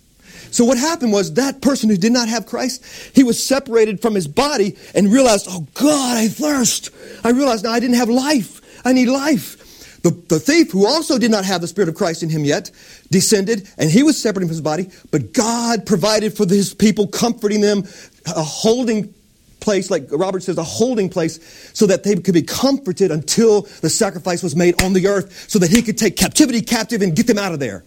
So 0.49 0.65
what 0.65 0.79
happened 0.79 1.11
was 1.11 1.35
that 1.35 1.61
person 1.61 1.91
who 1.91 1.95
did 1.95 2.11
not 2.11 2.27
have 2.27 2.47
Christ, 2.47 2.83
he 3.13 3.23
was 3.23 3.41
separated 3.41 4.01
from 4.01 4.15
his 4.15 4.27
body 4.27 4.75
and 4.95 5.13
realized, 5.13 5.45
oh 5.47 5.67
God, 5.75 6.17
I 6.17 6.27
thirst. 6.27 6.89
I 7.23 7.29
realized 7.29 7.65
now 7.65 7.71
I 7.71 7.79
didn't 7.79 7.97
have 7.97 8.09
life. 8.09 8.59
I 8.83 8.93
need 8.93 9.09
life. 9.09 10.01
The, 10.01 10.09
the 10.29 10.39
thief, 10.39 10.71
who 10.71 10.87
also 10.87 11.19
did 11.19 11.29
not 11.29 11.45
have 11.45 11.61
the 11.61 11.67
Spirit 11.67 11.87
of 11.87 11.93
Christ 11.93 12.23
in 12.23 12.29
him 12.31 12.43
yet, 12.43 12.71
descended 13.11 13.69
and 13.77 13.91
he 13.91 14.01
was 14.01 14.19
separated 14.19 14.47
from 14.47 14.53
his 14.53 14.61
body, 14.61 14.89
but 15.11 15.33
God 15.33 15.85
provided 15.85 16.35
for 16.35 16.47
his 16.47 16.73
people, 16.73 17.07
comforting 17.07 17.61
them, 17.61 17.83
a 18.25 18.41
holding 18.41 19.13
place, 19.61 19.89
like 19.89 20.07
Robert 20.11 20.43
says, 20.43 20.57
a 20.57 20.63
holding 20.63 21.07
place, 21.07 21.71
so 21.73 21.85
that 21.85 22.03
they 22.03 22.15
could 22.15 22.33
be 22.33 22.41
comforted 22.41 23.11
until 23.11 23.61
the 23.79 23.89
sacrifice 23.89 24.43
was 24.43 24.55
made 24.55 24.81
on 24.83 24.91
the 24.91 25.07
earth, 25.07 25.49
so 25.49 25.57
that 25.59 25.69
he 25.69 25.81
could 25.81 25.97
take 25.97 26.17
captivity 26.17 26.61
captive 26.61 27.01
and 27.01 27.15
get 27.15 27.27
them 27.27 27.37
out 27.37 27.53
of 27.53 27.59
there. 27.59 27.85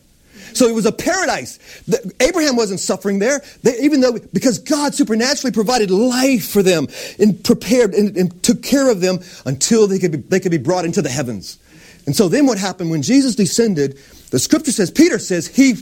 So 0.54 0.68
it 0.68 0.74
was 0.74 0.86
a 0.86 0.92
paradise. 0.92 1.58
Abraham 2.20 2.56
wasn't 2.56 2.78
suffering 2.80 3.18
there, 3.18 3.42
they, 3.62 3.78
even 3.80 4.00
though, 4.00 4.18
because 4.32 4.58
God 4.58 4.94
supernaturally 4.94 5.52
provided 5.52 5.90
life 5.90 6.48
for 6.48 6.62
them 6.62 6.86
and 7.18 7.42
prepared 7.44 7.92
and, 7.92 8.16
and 8.16 8.42
took 8.42 8.62
care 8.62 8.88
of 8.88 9.00
them 9.00 9.18
until 9.44 9.86
they 9.86 9.98
could, 9.98 10.12
be, 10.12 10.18
they 10.18 10.40
could 10.40 10.52
be 10.52 10.58
brought 10.58 10.84
into 10.84 11.02
the 11.02 11.08
heavens. 11.10 11.58
And 12.06 12.14
so 12.14 12.28
then 12.28 12.46
what 12.46 12.58
happened 12.58 12.90
when 12.90 13.02
Jesus 13.02 13.34
descended, 13.34 13.98
the 14.30 14.38
scripture 14.38 14.72
says, 14.72 14.90
Peter 14.90 15.18
says, 15.18 15.48
he 15.48 15.74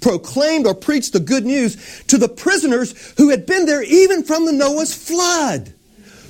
proclaimed 0.00 0.66
or 0.66 0.74
preached 0.74 1.12
the 1.12 1.20
good 1.20 1.44
news 1.44 2.02
to 2.08 2.18
the 2.18 2.28
prisoners 2.28 3.14
who 3.16 3.30
had 3.30 3.46
been 3.46 3.66
there 3.66 3.82
even 3.82 4.22
from 4.22 4.46
the 4.46 4.52
Noah's 4.52 4.94
flood. 4.94 5.72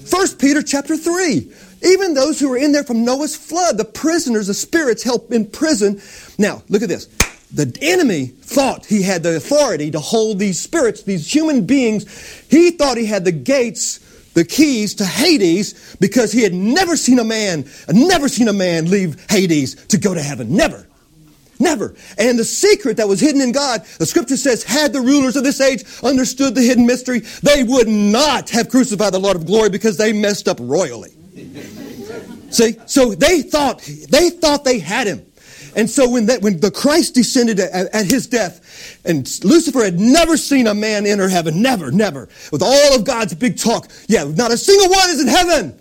First 0.04 0.38
Peter 0.38 0.62
chapter 0.62 0.96
3. 0.96 1.52
Even 1.83 2.14
those 2.14 2.38
who 2.38 2.50
were 2.50 2.59
in 2.59 2.72
there 2.72 2.85
from 2.85 3.04
Noah's 3.04 3.35
flood, 3.35 3.78
the 3.78 3.85
prisoners, 3.85 4.48
the 4.48 4.54
spirits 4.54 5.02
held 5.02 5.33
in 5.33 5.46
prison. 5.46 6.00
Now, 6.37 6.62
look 6.68 6.83
at 6.83 6.88
this 6.88 7.09
the 7.52 7.76
enemy 7.80 8.26
thought 8.26 8.87
he 8.87 9.02
had 9.02 9.22
the 9.22 9.37
authority 9.37 9.90
to 9.90 9.98
hold 9.98 10.38
these 10.38 10.61
spirits, 10.61 11.02
these 11.02 11.33
human 11.33 11.66
beings. 11.66 12.06
He 12.48 12.70
thought 12.70 12.96
he 12.96 13.06
had 13.06 13.24
the 13.24 13.33
gates, 13.33 13.98
the 14.35 14.44
keys 14.44 14.94
to 14.96 15.04
Hades 15.04 15.96
because 15.98 16.30
he 16.30 16.42
had 16.42 16.54
never 16.54 16.96
seen 16.96 17.18
a 17.18 17.24
man, 17.24 17.68
never 17.92 18.28
seen 18.28 18.48
a 18.48 18.52
man 18.52 18.88
leave 18.88 19.26
Hades 19.28 19.74
to 19.87 19.98
go 19.98 20.14
to 20.14 20.22
heaven. 20.22 20.54
Never. 20.54 20.87
Never. 21.61 21.94
And 22.16 22.38
the 22.38 22.44
secret 22.44 22.96
that 22.96 23.07
was 23.07 23.20
hidden 23.20 23.42
in 23.42 23.53
God, 23.53 23.85
the 23.99 24.07
scripture 24.07 24.38
says, 24.38 24.64
had 24.64 24.92
the 24.94 25.01
rulers 25.01 25.37
of 25.37 25.44
this 25.44 25.61
age 25.61 25.85
understood 26.03 26.55
the 26.55 26.62
hidden 26.62 26.87
mystery, 26.87 27.20
they 27.42 27.62
would 27.62 27.87
not 27.87 28.49
have 28.51 28.70
crucified 28.70 29.12
the 29.12 29.18
Lord 29.18 29.37
of 29.37 29.46
glory 29.46 29.68
because 29.68 29.99
they 29.99 30.12
messed 30.12 30.49
up 30.49 30.57
royally. 30.61 31.11
See? 32.51 32.77
So 32.87 33.14
they 33.14 33.42
thought, 33.42 33.83
they 34.09 34.31
thought 34.31 34.64
they 34.64 34.79
had 34.79 35.07
him. 35.07 35.27
And 35.77 35.88
so 35.88 36.09
when 36.09 36.27
that, 36.27 36.42
when 36.42 36.59
the 36.59 36.70
Christ 36.70 37.14
descended 37.14 37.61
at, 37.61 37.94
at, 37.94 38.07
his 38.07 38.27
death, 38.27 38.99
and 39.05 39.18
Lucifer 39.44 39.85
had 39.85 40.01
never 40.01 40.37
seen 40.37 40.66
a 40.66 40.75
man 40.75 41.07
enter 41.07 41.29
heaven, 41.29 41.62
never, 41.62 41.92
never, 41.92 42.29
with 42.51 42.62
all 42.62 42.96
of 42.96 43.05
God's 43.05 43.35
big 43.35 43.57
talk, 43.57 43.88
yeah, 44.09 44.25
not 44.25 44.51
a 44.51 44.57
single 44.57 44.90
one 44.90 45.11
is 45.11 45.20
in 45.20 45.29
heaven. 45.29 45.81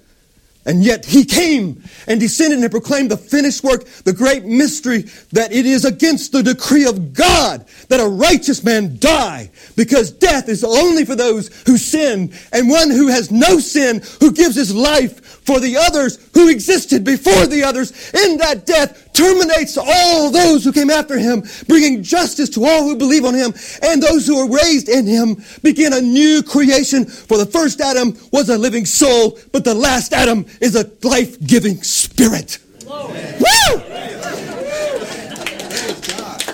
And 0.66 0.84
yet 0.84 1.06
he 1.06 1.24
came 1.24 1.84
and 2.06 2.20
descended 2.20 2.60
and 2.60 2.70
proclaimed 2.70 3.10
the 3.10 3.18
finished 3.18 3.64
work, 3.64 3.86
the 4.04 4.14
great 4.14 4.44
mystery 4.44 5.06
that 5.32 5.54
it 5.54 5.66
is 5.66 5.86
against 5.86 6.32
the 6.32 6.44
decree 6.44 6.86
of 6.86 7.14
God 7.14 7.66
that 7.88 8.00
a 8.00 8.08
righteous 8.08 8.64
man 8.64 8.98
die 9.00 9.52
because 9.76 10.12
death 10.12 10.50
is 10.50 10.64
only 10.64 11.06
for 11.06 11.16
those 11.16 11.48
who 11.66 11.78
sin 11.78 12.34
and 12.52 12.70
one 12.70 12.90
who 12.90 13.08
has 13.08 13.32
no 13.32 13.60
sin 13.60 14.02
who 14.20 14.32
gives 14.32 14.56
his 14.56 14.76
life 14.76 15.29
for 15.44 15.60
the 15.60 15.78
others 15.78 16.18
who 16.34 16.50
existed 16.50 17.04
before 17.04 17.48
the 17.48 17.64
others 17.64 17.92
in 18.14 18.38
that 18.38 18.66
death 18.66 19.12
terminates 19.14 19.78
all 19.78 20.30
those 20.30 20.64
who 20.64 20.72
came 20.72 20.90
after 20.90 21.18
him, 21.18 21.44
bringing 21.68 22.02
justice 22.04 22.50
to 22.50 22.66
all 22.66 22.84
who 22.84 22.96
believe 22.96 23.26
on 23.26 23.34
him, 23.34 23.54
and 23.82 24.02
those 24.02 24.26
who 24.26 24.38
are 24.38 24.50
raised 24.50 24.88
in 24.90 25.06
him 25.06 25.44
begin 25.62 25.94
a 25.94 26.02
new 26.02 26.42
creation. 26.42 27.06
For 27.06 27.38
the 27.38 27.46
first 27.46 27.82
Adam 27.82 28.18
was 28.32 28.50
a 28.50 28.58
living 28.58 28.86
soul, 28.86 29.38
but 29.52 29.64
the 29.64 29.74
last 29.74 30.14
Adam 30.14 30.46
is 30.62 30.76
a 30.76 30.90
life 31.04 31.40
giving 31.46 31.82
spirit. 31.84 32.60
Woo! 32.86 34.49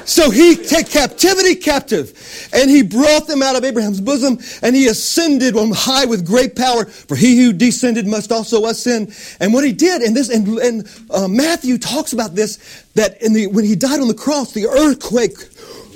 So 0.06 0.30
he 0.30 0.56
took 0.56 0.88
captivity 0.88 1.56
captive, 1.56 2.50
and 2.54 2.70
he 2.70 2.84
brought 2.84 3.28
them 3.28 3.42
out 3.42 3.56
of 3.56 3.64
Abraham's 3.64 4.00
bosom, 4.00 4.40
and 4.62 4.76
he 4.76 4.88
ascended 4.88 5.56
on 5.56 5.72
high 5.72 6.06
with 6.06 6.26
great 6.26 6.56
power. 6.56 6.86
For 6.86 7.16
he 7.16 7.44
who 7.44 7.54
descended 7.54 8.06
must 8.06 8.32
also 8.32 8.66
ascend. 8.66 9.16
And 9.40 9.54
what 9.54 9.64
he 9.64 9.72
did, 9.72 10.02
and 10.04 10.16
this, 10.16 10.30
and, 10.30 10.48
and 10.60 10.90
uh, 11.10 11.28
Matthew 11.28 11.78
talks 11.78 12.14
about 12.14 12.36
this, 12.36 12.84
that 12.94 13.22
in 13.22 13.34
the 13.34 13.48
when 13.48 13.66
he 13.66 13.76
died 13.76 14.00
on 14.00 14.08
the 14.08 14.14
cross, 14.14 14.54
the 14.54 14.68
earthquake 14.68 15.38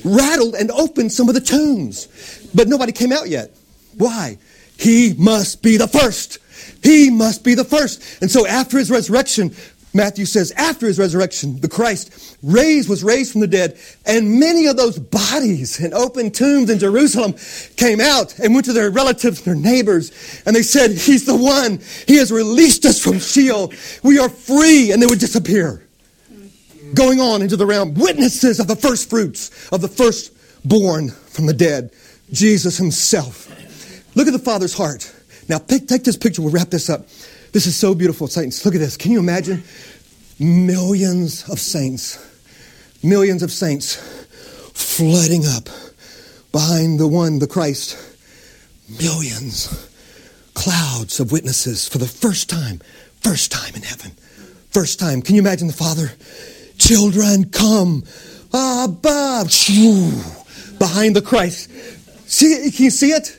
rattled 0.04 0.56
and 0.56 0.72
opened 0.72 1.12
some 1.12 1.30
of 1.30 1.36
the 1.36 1.42
tombs, 1.42 2.50
but 2.54 2.68
nobody 2.68 2.92
came 2.92 3.12
out 3.12 3.30
yet. 3.30 3.52
Why? 3.98 4.38
He 4.78 5.14
must 5.18 5.62
be 5.62 5.78
the 5.78 5.88
first. 5.88 6.40
He 6.82 7.10
must 7.10 7.44
be 7.44 7.54
the 7.54 7.66
first. 7.66 8.22
And 8.22 8.32
so 8.32 8.48
after 8.48 8.78
his 8.78 8.90
resurrection, 8.90 9.54
Matthew 9.94 10.26
says, 10.26 10.52
after 10.52 10.86
his 10.86 11.00
resurrection, 11.00 11.60
the 11.62 11.68
Christ 11.68 12.38
raised, 12.44 12.88
was 12.88 13.04
raised 13.04 13.32
from 13.32 13.42
the 13.42 13.48
dead, 13.48 13.80
and 14.06 14.40
many 14.40 14.68
of 14.68 14.78
those 14.78 15.00
bodies 15.00 15.80
in 15.80 15.94
open 15.94 16.30
tombs 16.30 16.70
in 16.70 16.78
Jerusalem 16.78 17.34
came 17.76 18.00
out 18.00 18.38
and 18.38 18.54
went 18.54 18.66
to 18.66 18.74
their 18.74 18.92
relatives 18.92 19.40
and 19.40 19.48
their 19.48 19.72
neighbors, 19.74 20.44
and 20.46 20.56
they 20.56 20.62
said, 20.62 20.92
He's 20.92 21.26
the 21.26 21.36
one. 21.36 21.80
He 22.08 22.18
has 22.18 22.32
released 22.32 22.86
us 22.86 23.02
from 23.02 23.20
Sheol. 23.20 23.74
We 24.04 24.20
are 24.20 24.30
free, 24.30 24.92
and 24.92 25.02
they 25.02 25.08
would 25.08 25.20
disappear. 25.20 25.84
Going 26.94 27.20
on 27.20 27.42
into 27.42 27.56
the 27.56 27.66
realm, 27.66 27.96
witnesses 27.96 28.60
of 28.60 28.68
the 28.68 28.76
first 28.76 29.10
fruits 29.10 29.70
of 29.72 29.82
the 29.82 29.88
firstborn 29.88 31.10
from 31.10 31.48
the 31.48 31.54
dead, 31.54 31.92
Jesus 32.32 32.78
himself. 32.78 33.48
Look 34.16 34.28
at 34.28 34.34
the 34.34 34.40
Father's 34.40 34.74
heart. 34.74 35.12
Now, 35.48 35.58
take, 35.58 35.88
take 35.88 36.04
this 36.04 36.16
picture, 36.16 36.44
we'll 36.44 36.52
wrap 36.52 36.70
this 36.70 36.90
up. 36.92 37.08
This 37.52 37.66
is 37.66 37.76
so 37.76 37.96
beautiful, 37.96 38.28
saints. 38.28 38.64
Look 38.66 38.76
at 38.76 38.80
this. 38.80 38.98
Can 38.98 39.12
you 39.12 39.20
imagine 39.20 39.64
millions 40.40 41.50
of 41.50 41.60
saints, 41.60 42.18
millions 43.04 43.44
of 43.44 43.52
saints 43.52 43.96
flooding 44.74 45.46
up 45.46 45.70
behind 46.52 47.00
the 47.00 47.08
one, 47.08 47.40
the 47.40 47.48
Christ? 47.48 47.98
Millions, 49.00 49.90
clouds 50.54 51.20
of 51.20 51.32
witnesses 51.32 51.88
for 51.88 51.98
the 51.98 52.08
first 52.08 52.50
time, 52.50 52.82
first 53.22 53.52
time 53.52 53.76
in 53.76 53.84
heaven. 53.84 54.12
First 54.72 55.00
time. 55.00 55.22
Can 55.22 55.36
you 55.36 55.42
imagine 55.42 55.68
the 55.68 55.74
Father? 55.74 56.12
Children, 56.78 57.50
come. 57.50 58.04
Abba. 58.54 59.46
Behind 60.78 61.16
the 61.16 61.22
Christ. 61.24 61.72
See, 62.30 62.72
can 62.72 62.86
you 62.86 62.92
see 62.92 63.10
it? 63.10 63.38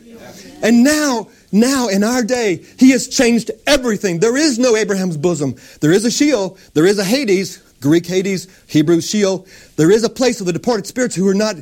And 0.62 0.83
now, 0.83 1.29
now 1.52 1.88
in 1.88 2.04
our 2.04 2.22
day, 2.22 2.64
he 2.78 2.90
has 2.90 3.08
changed 3.08 3.50
everything. 3.66 4.20
There 4.20 4.36
is 4.36 4.58
no 4.58 4.76
Abraham's 4.76 5.16
bosom. 5.16 5.56
There 5.80 5.92
is 5.92 6.04
a 6.04 6.10
Sheol. 6.10 6.56
There 6.74 6.86
is 6.86 6.98
a 6.98 7.04
Hades, 7.04 7.62
Greek 7.80 8.06
Hades, 8.06 8.46
Hebrew 8.66 9.00
Sheol. 9.00 9.46
There 9.76 9.90
is 9.90 10.04
a 10.04 10.10
place 10.10 10.40
of 10.40 10.46
the 10.46 10.52
departed 10.52 10.86
spirits 10.86 11.14
who 11.14 11.26
are 11.26 11.34
not, 11.34 11.56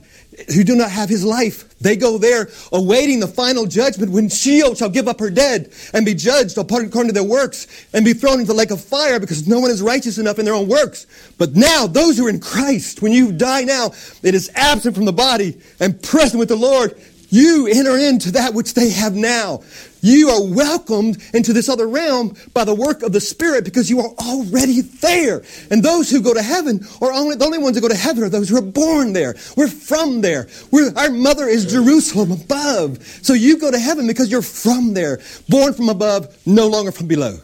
who 0.53 0.65
do 0.65 0.75
not 0.75 0.91
have 0.91 1.09
his 1.09 1.25
life. 1.25 1.79
They 1.79 1.97
go 1.97 2.19
there 2.19 2.49
awaiting 2.73 3.21
the 3.21 3.29
final 3.29 3.67
judgment 3.67 4.11
when 4.11 4.29
Sheol 4.29 4.75
shall 4.75 4.91
give 4.91 5.07
up 5.07 5.21
her 5.21 5.31
dead 5.31 5.73
and 5.95 6.05
be 6.05 6.15
judged 6.15 6.59
according 6.59 6.91
to 6.91 7.13
their 7.13 7.23
works 7.23 7.69
and 7.95 8.05
be 8.05 8.15
thrown 8.15 8.41
into 8.41 8.53
the 8.53 8.59
lake 8.59 8.73
of 8.73 8.83
fire 8.83 9.21
because 9.21 9.47
no 9.47 9.61
one 9.61 9.71
is 9.71 9.81
righteous 9.81 10.19
enough 10.19 10.39
in 10.39 10.45
their 10.45 10.55
own 10.55 10.69
works. 10.69 11.07
But 11.39 11.55
now, 11.55 11.87
those 11.87 12.19
who 12.19 12.27
are 12.27 12.31
in 12.31 12.41
Christ, 12.41 13.01
when 13.01 13.13
you 13.13 13.31
die 13.31 13.63
now, 13.63 13.93
it 14.23 14.35
is 14.35 14.51
absent 14.55 14.97
from 14.97 15.05
the 15.05 15.13
body 15.13 15.57
and 15.79 16.03
present 16.03 16.41
with 16.41 16.49
the 16.49 16.57
Lord. 16.57 17.01
You 17.31 17.67
enter 17.67 17.99
into 17.99 18.33
that 18.33 18.55
which 18.55 18.75
they 18.75 18.91
have 18.91 19.15
now. 19.15 19.63
You 20.01 20.31
are 20.31 20.43
welcomed 20.43 21.23
into 21.35 21.53
this 21.53 21.69
other 21.69 21.87
realm 21.87 22.35
by 22.55 22.65
the 22.65 22.75
work 22.75 23.03
of 23.03 23.13
the 23.13 23.21
Spirit 23.21 23.65
because 23.65 23.91
you 23.91 24.01
are 24.01 24.11
already 24.19 24.81
there. 24.81 25.43
And 25.71 25.83
those 25.83 26.11
who 26.11 26.23
go 26.23 26.33
to 26.33 26.43
heaven 26.43 26.87
are 27.03 27.13
only, 27.13 27.37
the 27.37 27.45
only 27.45 27.59
ones 27.59 27.77
who 27.77 27.83
go 27.83 27.89
to 27.89 27.97
heaven 27.97 28.23
are 28.23 28.29
those 28.29 28.49
who 28.49 28.57
are 28.57 28.63
born 28.63 29.13
there. 29.13 29.35
We're 29.57 29.69
from 29.69 30.21
there. 30.21 30.49
We're, 30.71 30.93
our 30.97 31.11
mother 31.11 31.49
is 31.49 31.71
Jerusalem 31.71 32.33
above. 32.33 33.05
So 33.23 33.35
you 33.35 33.59
go 33.59 33.71
to 33.71 33.79
heaven 33.79 34.07
because 34.07 34.31
you're 34.31 34.41
from 34.41 34.95
there. 34.95 35.21
Born 35.49 35.75
from 35.75 35.89
above, 35.89 36.35
no 36.47 36.69
longer 36.69 36.93
from 36.93 37.09
below. 37.09 37.39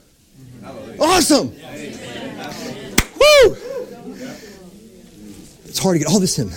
Awesome. 1.00 1.48
Woo! 1.48 3.56
It's 5.64 5.78
hard 5.78 5.94
to 5.94 5.98
get 5.98 6.08
all 6.08 6.20
this 6.20 6.38
in. 6.38 6.50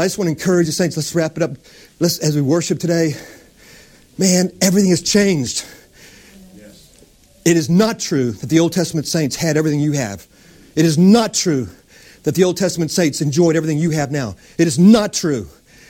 I 0.00 0.04
just 0.04 0.16
want 0.16 0.28
to 0.28 0.32
encourage 0.32 0.66
the 0.66 0.72
saints. 0.72 0.96
Let's 0.96 1.14
wrap 1.14 1.36
it 1.36 1.42
up. 1.42 1.50
Let's, 1.98 2.18
as 2.18 2.34
we 2.34 2.40
worship 2.40 2.78
today, 2.78 3.12
man, 4.16 4.50
everything 4.62 4.88
has 4.88 5.02
changed. 5.02 5.66
Yes. 6.56 7.04
It 7.44 7.58
is 7.58 7.68
not 7.68 8.00
true 8.00 8.32
that 8.32 8.48
the 8.48 8.60
Old 8.60 8.72
Testament 8.72 9.06
saints 9.06 9.36
had 9.36 9.58
everything 9.58 9.78
you 9.78 9.92
have. 9.92 10.26
It 10.74 10.86
is 10.86 10.96
not 10.96 11.34
true 11.34 11.68
that 12.22 12.34
the 12.34 12.44
Old 12.44 12.56
Testament 12.56 12.90
saints 12.90 13.20
enjoyed 13.20 13.56
everything 13.56 13.76
you 13.76 13.90
have 13.90 14.10
now. 14.10 14.36
It 14.56 14.66
is 14.66 14.78
not 14.78 15.12
true. 15.12 15.46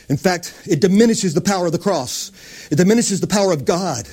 In 0.08 0.16
fact, 0.16 0.60
it 0.66 0.80
diminishes 0.80 1.34
the 1.34 1.40
power 1.40 1.66
of 1.66 1.72
the 1.72 1.78
cross. 1.78 2.32
It 2.72 2.76
diminishes 2.76 3.20
the 3.20 3.28
power 3.28 3.52
of 3.52 3.64
God 3.64 4.08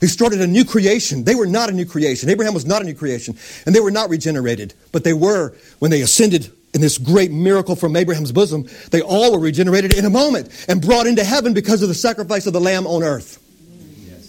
who 0.00 0.06
started 0.06 0.40
a 0.42 0.46
new 0.46 0.64
creation. 0.64 1.24
They 1.24 1.34
were 1.34 1.46
not 1.46 1.70
a 1.70 1.72
new 1.72 1.86
creation. 1.86 2.30
Abraham 2.30 2.54
was 2.54 2.66
not 2.66 2.82
a 2.82 2.84
new 2.84 2.94
creation, 2.94 3.36
and 3.66 3.74
they 3.74 3.80
were 3.80 3.90
not 3.90 4.10
regenerated, 4.10 4.74
but 4.92 5.02
they 5.02 5.12
were 5.12 5.56
when 5.80 5.90
they 5.90 6.02
ascended 6.02 6.52
in 6.72 6.80
this 6.80 6.98
great 6.98 7.32
miracle 7.32 7.74
from 7.74 7.96
Abraham's 7.96 8.32
bosom, 8.32 8.68
they 8.90 9.00
all 9.00 9.32
were 9.32 9.40
regenerated 9.40 9.96
in 9.96 10.04
a 10.04 10.10
moment 10.10 10.66
and 10.68 10.80
brought 10.80 11.06
into 11.06 11.24
heaven 11.24 11.52
because 11.52 11.82
of 11.82 11.88
the 11.88 11.94
sacrifice 11.94 12.46
of 12.46 12.52
the 12.52 12.60
Lamb 12.60 12.86
on 12.86 13.02
earth. 13.02 13.38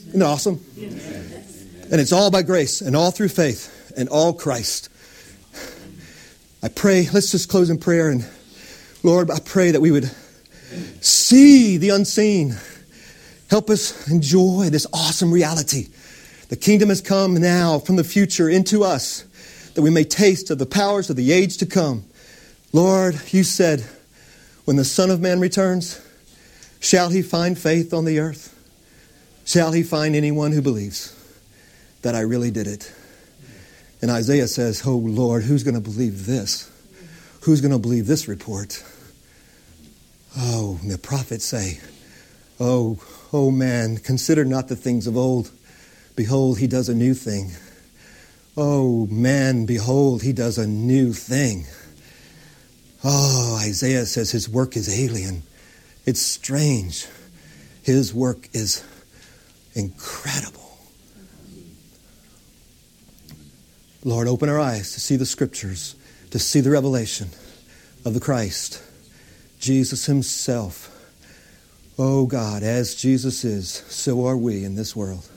Isn't 0.07 0.19
that 0.19 0.25
awesome? 0.25 0.59
And 0.77 1.99
it's 1.99 2.11
all 2.11 2.31
by 2.31 2.41
grace 2.41 2.81
and 2.81 2.95
all 2.95 3.11
through 3.11 3.29
faith 3.29 3.93
and 3.95 4.09
all 4.09 4.33
Christ. 4.33 4.89
I 6.63 6.69
pray, 6.69 7.07
let's 7.13 7.31
just 7.31 7.49
close 7.49 7.69
in 7.69 7.77
prayer. 7.77 8.09
And 8.09 8.27
Lord, 9.03 9.31
I 9.31 9.39
pray 9.39 9.71
that 9.71 9.81
we 9.81 9.91
would 9.91 10.09
see 11.01 11.77
the 11.77 11.89
unseen. 11.89 12.55
Help 13.49 13.69
us 13.69 14.07
enjoy 14.09 14.69
this 14.69 14.87
awesome 14.93 15.31
reality. 15.31 15.89
The 16.49 16.55
kingdom 16.55 16.89
has 16.89 17.01
come 17.01 17.35
now 17.35 17.79
from 17.79 17.95
the 17.95 18.03
future 18.03 18.49
into 18.49 18.83
us 18.83 19.25
that 19.75 19.81
we 19.81 19.89
may 19.89 20.03
taste 20.03 20.49
of 20.49 20.57
the 20.59 20.65
powers 20.65 21.09
of 21.09 21.15
the 21.15 21.31
age 21.31 21.57
to 21.57 21.65
come. 21.65 22.03
Lord, 22.73 23.19
you 23.31 23.43
said, 23.43 23.85
when 24.65 24.77
the 24.77 24.85
Son 24.85 25.09
of 25.09 25.19
Man 25.19 25.39
returns, 25.39 25.99
shall 26.79 27.09
he 27.09 27.21
find 27.21 27.57
faith 27.57 27.93
on 27.93 28.05
the 28.05 28.19
earth? 28.19 28.57
Shall 29.45 29.71
he 29.71 29.83
find 29.83 30.15
anyone 30.15 30.51
who 30.51 30.61
believes 30.61 31.13
that 32.03 32.15
I 32.15 32.21
really 32.21 32.51
did 32.51 32.67
it? 32.67 32.93
And 34.01 34.09
Isaiah 34.09 34.47
says, 34.47 34.83
Oh 34.85 34.95
Lord, 34.95 35.43
who's 35.43 35.63
going 35.63 35.75
to 35.75 35.81
believe 35.81 36.25
this? 36.25 36.69
Who's 37.41 37.59
going 37.59 37.73
to 37.73 37.79
believe 37.79 38.07
this 38.07 38.27
report? 38.27 38.83
Oh, 40.37 40.79
the 40.85 40.97
prophets 40.97 41.45
say, 41.45 41.79
Oh, 42.59 43.03
oh 43.33 43.51
man, 43.51 43.97
consider 43.97 44.45
not 44.45 44.69
the 44.69 44.75
things 44.75 45.07
of 45.07 45.17
old. 45.17 45.51
Behold, 46.15 46.59
he 46.59 46.67
does 46.67 46.87
a 46.87 46.95
new 46.95 47.13
thing. 47.13 47.51
Oh 48.55 49.07
man, 49.07 49.65
behold, 49.65 50.23
he 50.23 50.33
does 50.33 50.57
a 50.57 50.67
new 50.67 51.13
thing. 51.13 51.65
Oh, 53.03 53.59
Isaiah 53.61 54.05
says 54.05 54.31
his 54.31 54.47
work 54.47 54.77
is 54.77 54.87
alien. 54.87 55.43
It's 56.05 56.21
strange. 56.21 57.07
His 57.83 58.13
work 58.13 58.47
is 58.53 58.83
incredible. 59.73 60.77
Lord, 64.03 64.27
open 64.27 64.49
our 64.49 64.59
eyes 64.59 64.93
to 64.93 64.99
see 64.99 65.15
the 65.15 65.25
scriptures, 65.25 65.95
to 66.31 66.39
see 66.39 66.59
the 66.59 66.71
revelation 66.71 67.29
of 68.03 68.13
the 68.13 68.19
Christ, 68.19 68.81
Jesus 69.59 70.05
Himself. 70.05 70.87
Oh 71.99 72.25
God, 72.25 72.63
as 72.63 72.95
Jesus 72.95 73.43
is, 73.43 73.69
so 73.69 74.25
are 74.25 74.37
we 74.37 74.63
in 74.63 74.75
this 74.75 74.95
world. 74.95 75.29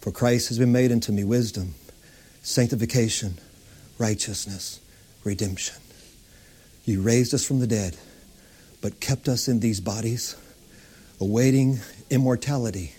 For 0.00 0.10
Christ 0.10 0.48
has 0.48 0.58
been 0.58 0.72
made 0.72 0.90
unto 0.90 1.12
me 1.12 1.22
wisdom, 1.22 1.74
sanctification, 2.42 3.38
righteousness, 3.98 4.80
redemption. 5.22 5.76
You 6.90 7.02
raised 7.02 7.32
us 7.34 7.46
from 7.46 7.60
the 7.60 7.68
dead, 7.68 7.96
but 8.80 8.98
kept 8.98 9.28
us 9.28 9.46
in 9.46 9.60
these 9.60 9.80
bodies, 9.80 10.34
awaiting 11.20 11.78
immortality 12.10 12.94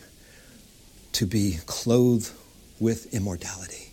to 1.12 1.26
be 1.26 1.58
clothed 1.66 2.32
with 2.80 3.14
immortality. 3.14 3.92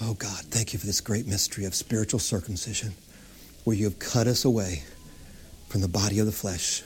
Oh 0.00 0.14
God, 0.14 0.44
thank 0.46 0.72
you 0.72 0.78
for 0.78 0.86
this 0.86 1.02
great 1.02 1.26
mystery 1.26 1.66
of 1.66 1.74
spiritual 1.74 2.18
circumcision, 2.18 2.94
where 3.64 3.76
you 3.76 3.84
have 3.84 3.98
cut 3.98 4.26
us 4.26 4.46
away 4.46 4.82
from 5.68 5.82
the 5.82 5.88
body 5.88 6.18
of 6.18 6.24
the 6.24 6.32
flesh. 6.32 6.82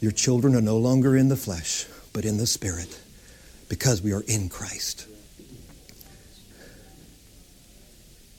Your 0.00 0.12
children 0.12 0.54
are 0.54 0.60
no 0.60 0.76
longer 0.76 1.16
in 1.16 1.30
the 1.30 1.36
flesh, 1.36 1.86
but 2.12 2.26
in 2.26 2.36
the 2.36 2.46
Spirit, 2.46 3.00
because 3.70 4.02
we 4.02 4.12
are 4.12 4.24
in 4.26 4.50
Christ. 4.50 5.06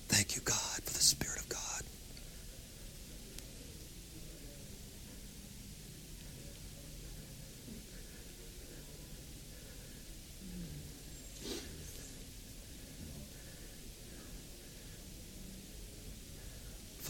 Thank 0.09 0.35
you, 0.35 0.43
God, 0.43 0.83
for 0.83 0.93
the 0.93 0.99
Spirit 0.99 1.39
of 1.39 1.49
God. 1.49 1.59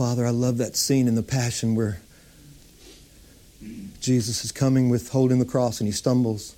Father, 0.04 0.28
I 0.28 0.32
love 0.32 0.58
that 0.58 0.76
scene 0.76 1.08
in 1.08 1.16
the 1.16 1.24
Passion 1.24 1.76
where 1.76 2.02
Jesus 4.02 4.44
is 4.44 4.52
coming 4.52 4.90
with 4.90 5.12
holding 5.12 5.40
the 5.40 5.46
cross 5.46 5.80
and 5.80 5.88
he 5.88 5.94
stumbles, 5.94 6.58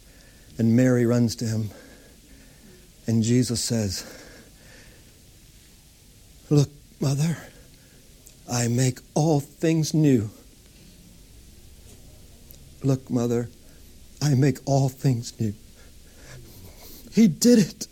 and 0.58 0.75
Mary 0.75 1.05
runs 1.05 1.36
to 1.36 1.45
him. 1.45 1.69
And 3.05 3.21
Jesus 3.21 3.63
says, 3.63 4.03
Look, 6.49 6.69
Mother, 6.99 7.38
I 8.51 8.67
make 8.67 8.97
all 9.13 9.41
things 9.41 9.93
new. 9.93 10.31
Look, 12.81 13.12
Mother, 13.12 13.49
I 14.23 14.34
make 14.34 14.58
all 14.65 14.89
things 14.89 15.39
new. 15.39 15.53
He 17.13 17.27
did 17.27 17.60
it. 17.60 17.88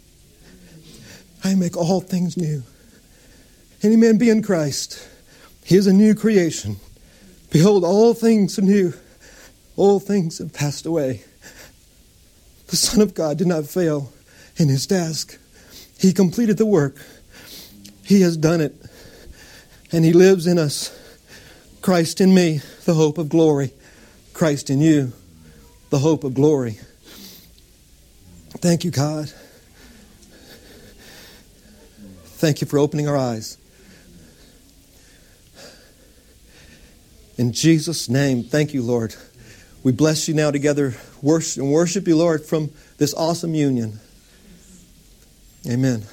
I 1.44 1.54
make 1.54 1.78
all 1.78 2.02
things 2.02 2.38
new. 2.38 2.64
Any 3.84 3.98
man 3.98 4.18
be 4.18 4.32
in 4.32 4.42
Christ 4.42 5.10
he 5.66 5.76
is 5.76 5.88
a 5.88 5.94
new 5.94 6.16
creation. 6.16 6.78
Behold, 7.52 7.84
all 7.84 8.14
things 8.14 8.58
are 8.60 8.64
new. 8.64 8.94
All 9.76 10.00
things 10.00 10.40
have 10.40 10.54
passed 10.54 10.86
away. 10.86 11.24
The 12.68 12.76
Son 12.76 13.02
of 13.02 13.14
God 13.14 13.38
did 13.38 13.48
not 13.48 13.66
fail 13.66 14.12
in 14.58 14.68
his 14.68 14.88
task. 14.88 15.38
He 15.98 16.14
completed 16.14 16.58
the 16.58 16.66
work. 16.66 16.98
He 18.04 18.22
has 18.22 18.36
done 18.36 18.62
it. 18.62 18.76
And 19.92 20.04
he 20.04 20.12
lives 20.14 20.48
in 20.48 20.58
us. 20.58 20.92
Christ 21.82 22.20
in 22.20 22.34
me, 22.34 22.62
the 22.86 22.94
hope 22.94 23.18
of 23.18 23.30
glory. 23.30 23.74
Christ 24.34 24.70
in 24.70 24.82
you, 24.82 25.14
the 25.90 26.00
hope 26.00 26.24
of 26.24 26.34
glory. 26.34 26.80
Thank 28.58 28.84
you, 28.84 28.92
God. 28.92 29.32
Thank 32.24 32.62
you 32.62 32.68
for 32.68 32.80
opening 32.80 33.08
our 33.08 33.18
eyes. 33.18 33.58
In 37.38 37.52
Jesus' 37.52 38.10
name, 38.10 38.44
thank 38.44 38.74
you, 38.74 38.82
Lord. 38.84 39.16
We 39.84 39.92
bless 39.92 40.28
you 40.28 40.34
now 40.34 40.52
together 40.52 40.96
worship, 41.22 41.64
and 41.64 41.72
worship 41.72 42.08
you, 42.08 42.16
Lord, 42.16 42.46
from 42.46 42.72
this 42.98 43.14
awesome 43.14 43.56
union. 43.56 44.00
Amen. 45.68 46.04